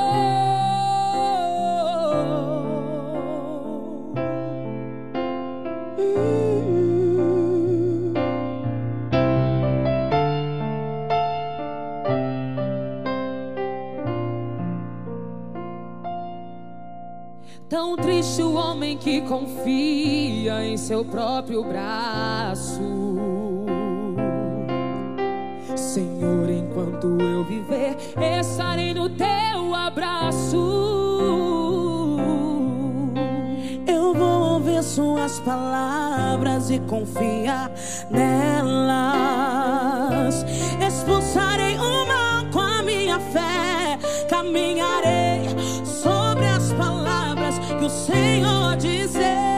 [17.68, 23.41] Tão triste o homem que confia em seu próprio braço.
[25.76, 27.96] Senhor, enquanto eu viver,
[28.40, 30.56] estarei no teu abraço.
[33.86, 37.70] Eu vou ouvir suas palavras e confiar
[38.10, 38.82] nelas.
[40.86, 43.98] Expulsarei o mal com a minha fé.
[44.28, 45.48] Caminharei
[45.84, 49.51] sobre as palavras que o Senhor dizer.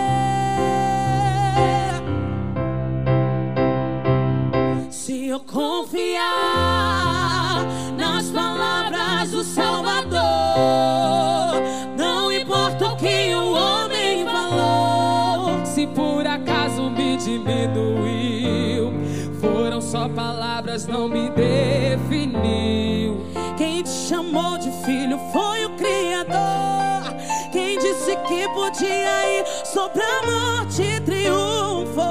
[20.04, 23.24] Só palavras, não me definiu.
[23.56, 27.14] Quem te chamou de filho foi o Criador.
[27.50, 32.04] Quem disse que podia ir sobre a morte triunfou.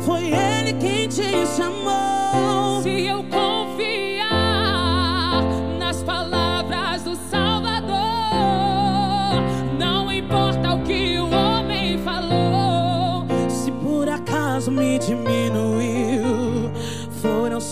[0.00, 2.82] Foi Ele quem te chamou.
[2.82, 4.30] Se eu confiar
[5.78, 7.94] nas palavras do Salvador,
[9.78, 13.24] não importa o que o homem falou.
[13.48, 15.61] Se por acaso me diminuiu, foram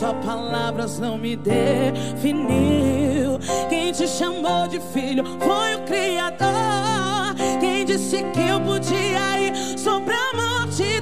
[0.00, 1.68] só palavras, não me definiu.
[3.68, 7.34] Quem te chamou de filho foi o Criador.
[7.60, 10.99] Quem disse que eu podia ir sobre a morte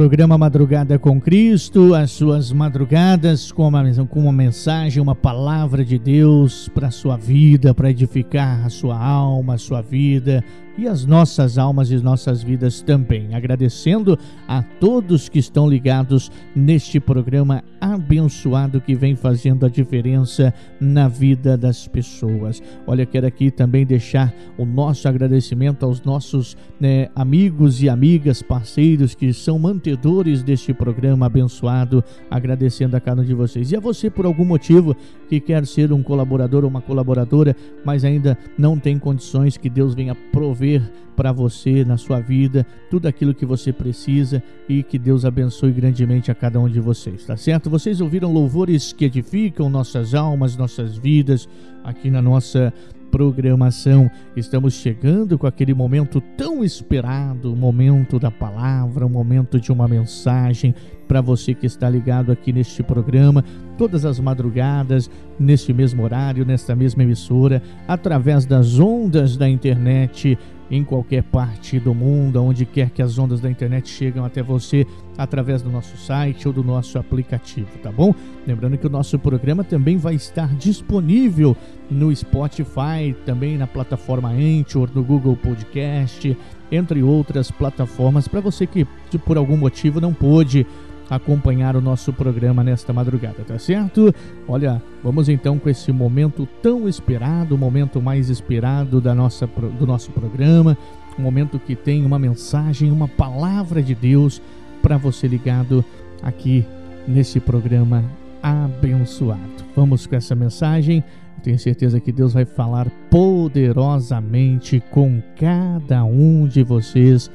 [0.00, 5.98] Programa Madrugada com Cristo, as suas madrugadas com uma, com uma mensagem, uma palavra de
[5.98, 10.42] Deus para a sua vida, para edificar a sua alma, a sua vida
[10.76, 13.34] e as nossas almas e nossas vidas também.
[13.34, 14.18] Agradecendo
[14.48, 21.56] a todos que estão ligados neste programa abençoado que vem fazendo a diferença na vida
[21.56, 22.62] das pessoas.
[22.86, 29.14] Olha, quero aqui também deixar o nosso agradecimento aos nossos né, amigos e amigas, parceiros
[29.14, 33.72] que são mantedores deste programa abençoado, agradecendo a cada um de vocês.
[33.72, 34.96] E a você, por algum motivo,
[35.30, 37.54] que quer ser um colaborador ou uma colaboradora,
[37.84, 40.82] mas ainda não tem condições, que Deus venha prover
[41.14, 46.32] para você na sua vida tudo aquilo que você precisa e que Deus abençoe grandemente
[46.32, 47.70] a cada um de vocês, tá certo?
[47.70, 51.48] Vocês ouviram louvores que edificam nossas almas, nossas vidas
[51.84, 52.74] aqui na nossa
[53.10, 54.10] programação.
[54.36, 59.88] Estamos chegando com aquele momento tão esperado, o momento da palavra, o momento de uma
[59.88, 60.74] mensagem
[61.08, 63.44] para você que está ligado aqui neste programa,
[63.76, 70.38] todas as madrugadas, neste mesmo horário, nesta mesma emissora, através das ondas da internet
[70.70, 74.86] em qualquer parte do mundo, onde quer que as ondas da internet chegam até você
[75.18, 78.14] através do nosso site ou do nosso aplicativo, tá bom?
[78.46, 81.56] Lembrando que o nosso programa também vai estar disponível
[81.90, 86.36] no Spotify, também na plataforma Anchor, no Google Podcast,
[86.70, 88.86] entre outras plataformas, para você que
[89.24, 90.64] por algum motivo não pôde
[91.10, 94.14] acompanhar o nosso programa nesta madrugada, tá certo?
[94.46, 99.86] Olha, vamos então com esse momento tão esperado, o momento mais esperado da nossa, do
[99.86, 100.78] nosso programa,
[101.18, 104.40] um momento que tem uma mensagem, uma palavra de Deus
[104.80, 105.84] para você ligado
[106.22, 106.64] aqui
[107.06, 108.04] nesse programa
[108.42, 109.64] abençoado.
[109.74, 111.02] Vamos com essa mensagem.
[111.42, 117.30] Tenho certeza que Deus vai falar poderosamente com cada um de vocês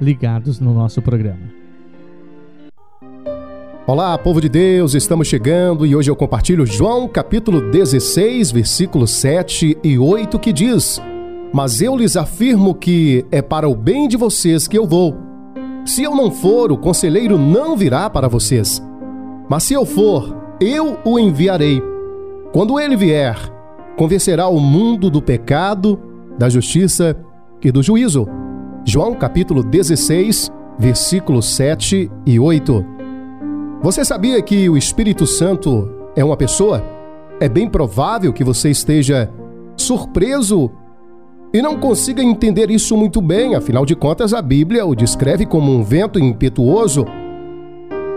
[0.00, 1.57] ligados no nosso programa.
[3.88, 9.78] Olá, povo de Deus, estamos chegando e hoje eu compartilho João capítulo 16, versículos 7
[9.82, 11.00] e 8 que diz:
[11.54, 15.16] Mas eu lhes afirmo que é para o bem de vocês que eu vou.
[15.86, 18.86] Se eu não for, o conselheiro não virá para vocês.
[19.48, 21.82] Mas se eu for, eu o enviarei.
[22.52, 23.38] Quando ele vier,
[23.96, 25.98] convencerá o mundo do pecado,
[26.38, 27.16] da justiça
[27.64, 28.28] e do juízo.
[28.84, 32.97] João capítulo 16, versículos 7 e 8.
[33.80, 36.82] Você sabia que o Espírito Santo é uma pessoa?
[37.38, 39.30] É bem provável que você esteja
[39.76, 40.68] surpreso
[41.54, 45.70] e não consiga entender isso muito bem, afinal de contas, a Bíblia o descreve como
[45.70, 47.06] um vento impetuoso.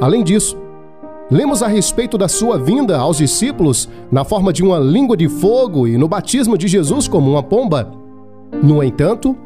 [0.02, 0.58] Além disso,
[1.30, 5.88] lemos a respeito da sua vinda aos discípulos na forma de uma língua de fogo
[5.88, 7.92] e no batismo de Jesus como uma pomba.
[8.64, 9.38] No entanto,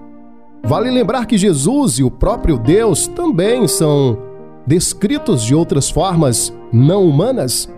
[0.63, 4.24] vale lembrar que Jesus e o próprio Deus também são
[4.65, 7.69] descritos de outras formas não humanas.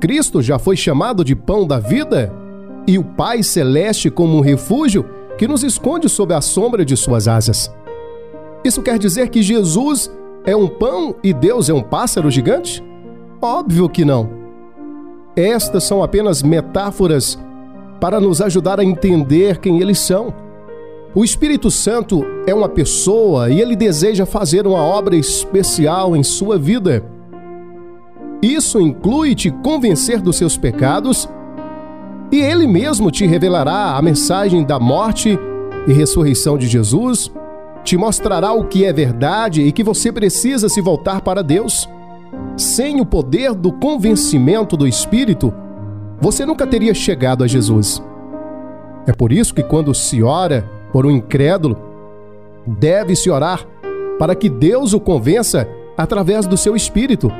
[0.00, 2.32] Cristo já foi chamado de pão da vida
[2.86, 5.04] e o Pai Celeste como um refúgio
[5.36, 7.72] que nos esconde sob a sombra de suas asas.
[8.64, 10.10] Isso quer dizer que Jesus
[10.44, 12.82] é um pão e Deus é um pássaro gigante?
[13.40, 14.30] Óbvio que não.
[15.36, 17.38] Estas são apenas metáforas
[18.00, 20.34] para nos ajudar a entender quem eles são.
[21.14, 26.58] O Espírito Santo é uma pessoa e ele deseja fazer uma obra especial em sua
[26.58, 27.02] vida.
[28.42, 31.28] Isso inclui te convencer dos seus pecados
[32.30, 35.38] e Ele mesmo te revelará a mensagem da morte
[35.86, 37.32] e ressurreição de Jesus,
[37.82, 41.88] te mostrará o que é verdade e que você precisa se voltar para Deus.
[42.56, 45.52] Sem o poder do convencimento do Espírito,
[46.20, 48.02] você nunca teria chegado a Jesus.
[49.06, 51.76] É por isso que, quando se ora por um incrédulo,
[52.66, 53.66] deve-se orar
[54.18, 57.30] para que Deus o convença através do seu Espírito.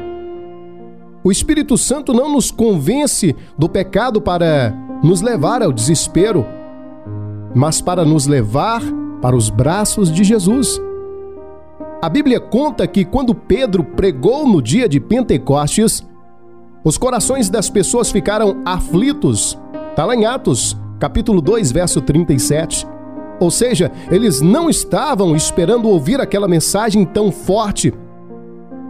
[1.22, 4.72] O Espírito Santo não nos convence do pecado para
[5.02, 6.46] nos levar ao desespero,
[7.54, 8.82] mas para nos levar
[9.20, 10.80] para os braços de Jesus.
[12.00, 16.06] A Bíblia conta que quando Pedro pregou no dia de Pentecostes,
[16.84, 19.58] os corações das pessoas ficaram aflitos.
[19.90, 22.86] Está lá em Atos, capítulo 2, verso 37.
[23.40, 27.92] Ou seja, eles não estavam esperando ouvir aquela mensagem tão forte.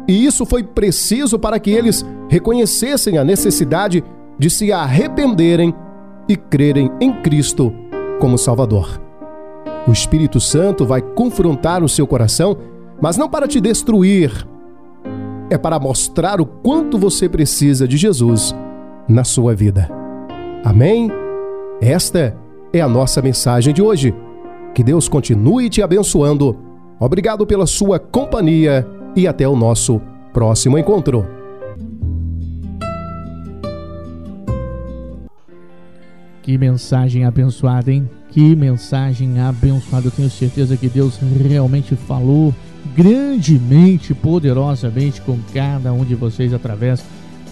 [0.09, 4.03] E isso foi preciso para que eles reconhecessem a necessidade
[4.39, 5.75] de se arrependerem
[6.29, 7.75] e crerem em Cristo
[8.21, 9.01] como Salvador.
[9.87, 12.57] O Espírito Santo vai confrontar o seu coração,
[13.01, 14.47] mas não para te destruir,
[15.51, 18.55] é para mostrar o quanto você precisa de Jesus
[19.09, 19.89] na sua vida.
[20.65, 21.11] Amém?
[21.81, 22.37] Esta
[22.73, 24.15] é a nossa mensagem de hoje.
[24.79, 26.57] Que Deus continue te abençoando.
[27.01, 28.87] Obrigado pela sua companhia
[29.17, 30.01] e até o nosso
[30.33, 31.27] próximo encontro.
[36.43, 38.09] Que mensagem abençoada, hein?
[38.29, 40.07] Que mensagem abençoada.
[40.07, 42.55] Eu tenho certeza que Deus realmente falou
[42.95, 47.05] grandemente, poderosamente com cada um de vocês através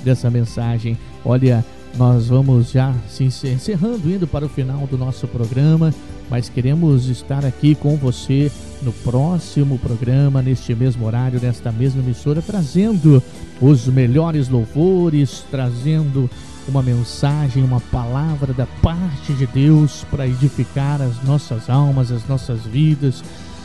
[0.04, 0.96] dessa mensagem.
[1.24, 1.64] Olha,
[1.98, 5.92] nós vamos já se encerrando, indo para o final do nosso programa,
[6.30, 8.50] mas queremos estar aqui com você
[8.82, 13.22] no próximo programa, neste mesmo horário, nesta mesma emissora, trazendo
[13.60, 16.28] os melhores louvores, trazendo
[16.68, 22.62] uma mensagem, uma palavra da parte de Deus para edificar as nossas almas, as nossas
[22.62, 23.22] vidas,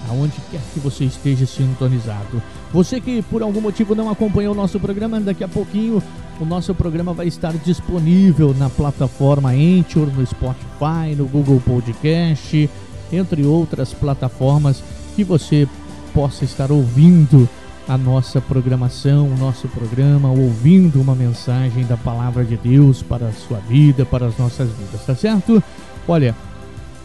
[0.10, 2.42] aonde quer que você esteja sintonizado.
[2.74, 6.02] Você que por algum motivo não acompanhou o nosso programa, daqui a pouquinho
[6.40, 12.70] o nosso programa vai estar disponível na plataforma Anchor, no Spotify, no Google Podcast,
[13.12, 14.84] entre outras plataformas
[15.16, 15.68] que você
[16.14, 17.48] possa estar ouvindo
[17.88, 23.34] a nossa programação, o nosso programa, ouvindo uma mensagem da palavra de Deus para a
[23.34, 25.62] sua vida, para as nossas vidas, tá certo?
[26.08, 26.36] Olha,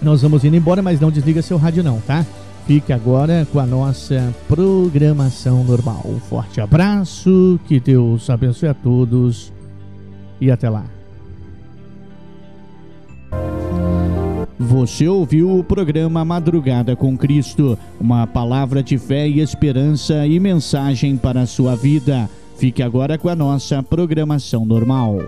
[0.00, 2.24] nós vamos indo embora, mas não desliga seu rádio não, tá?
[2.66, 6.02] Fique agora com a nossa programação normal.
[6.04, 9.52] Um forte abraço, que Deus abençoe a todos
[10.40, 10.84] e até lá.
[14.58, 21.16] Você ouviu o programa Madrugada com Cristo, uma palavra de fé e esperança e mensagem
[21.16, 22.28] para a sua vida.
[22.56, 25.20] Fique agora com a nossa programação normal.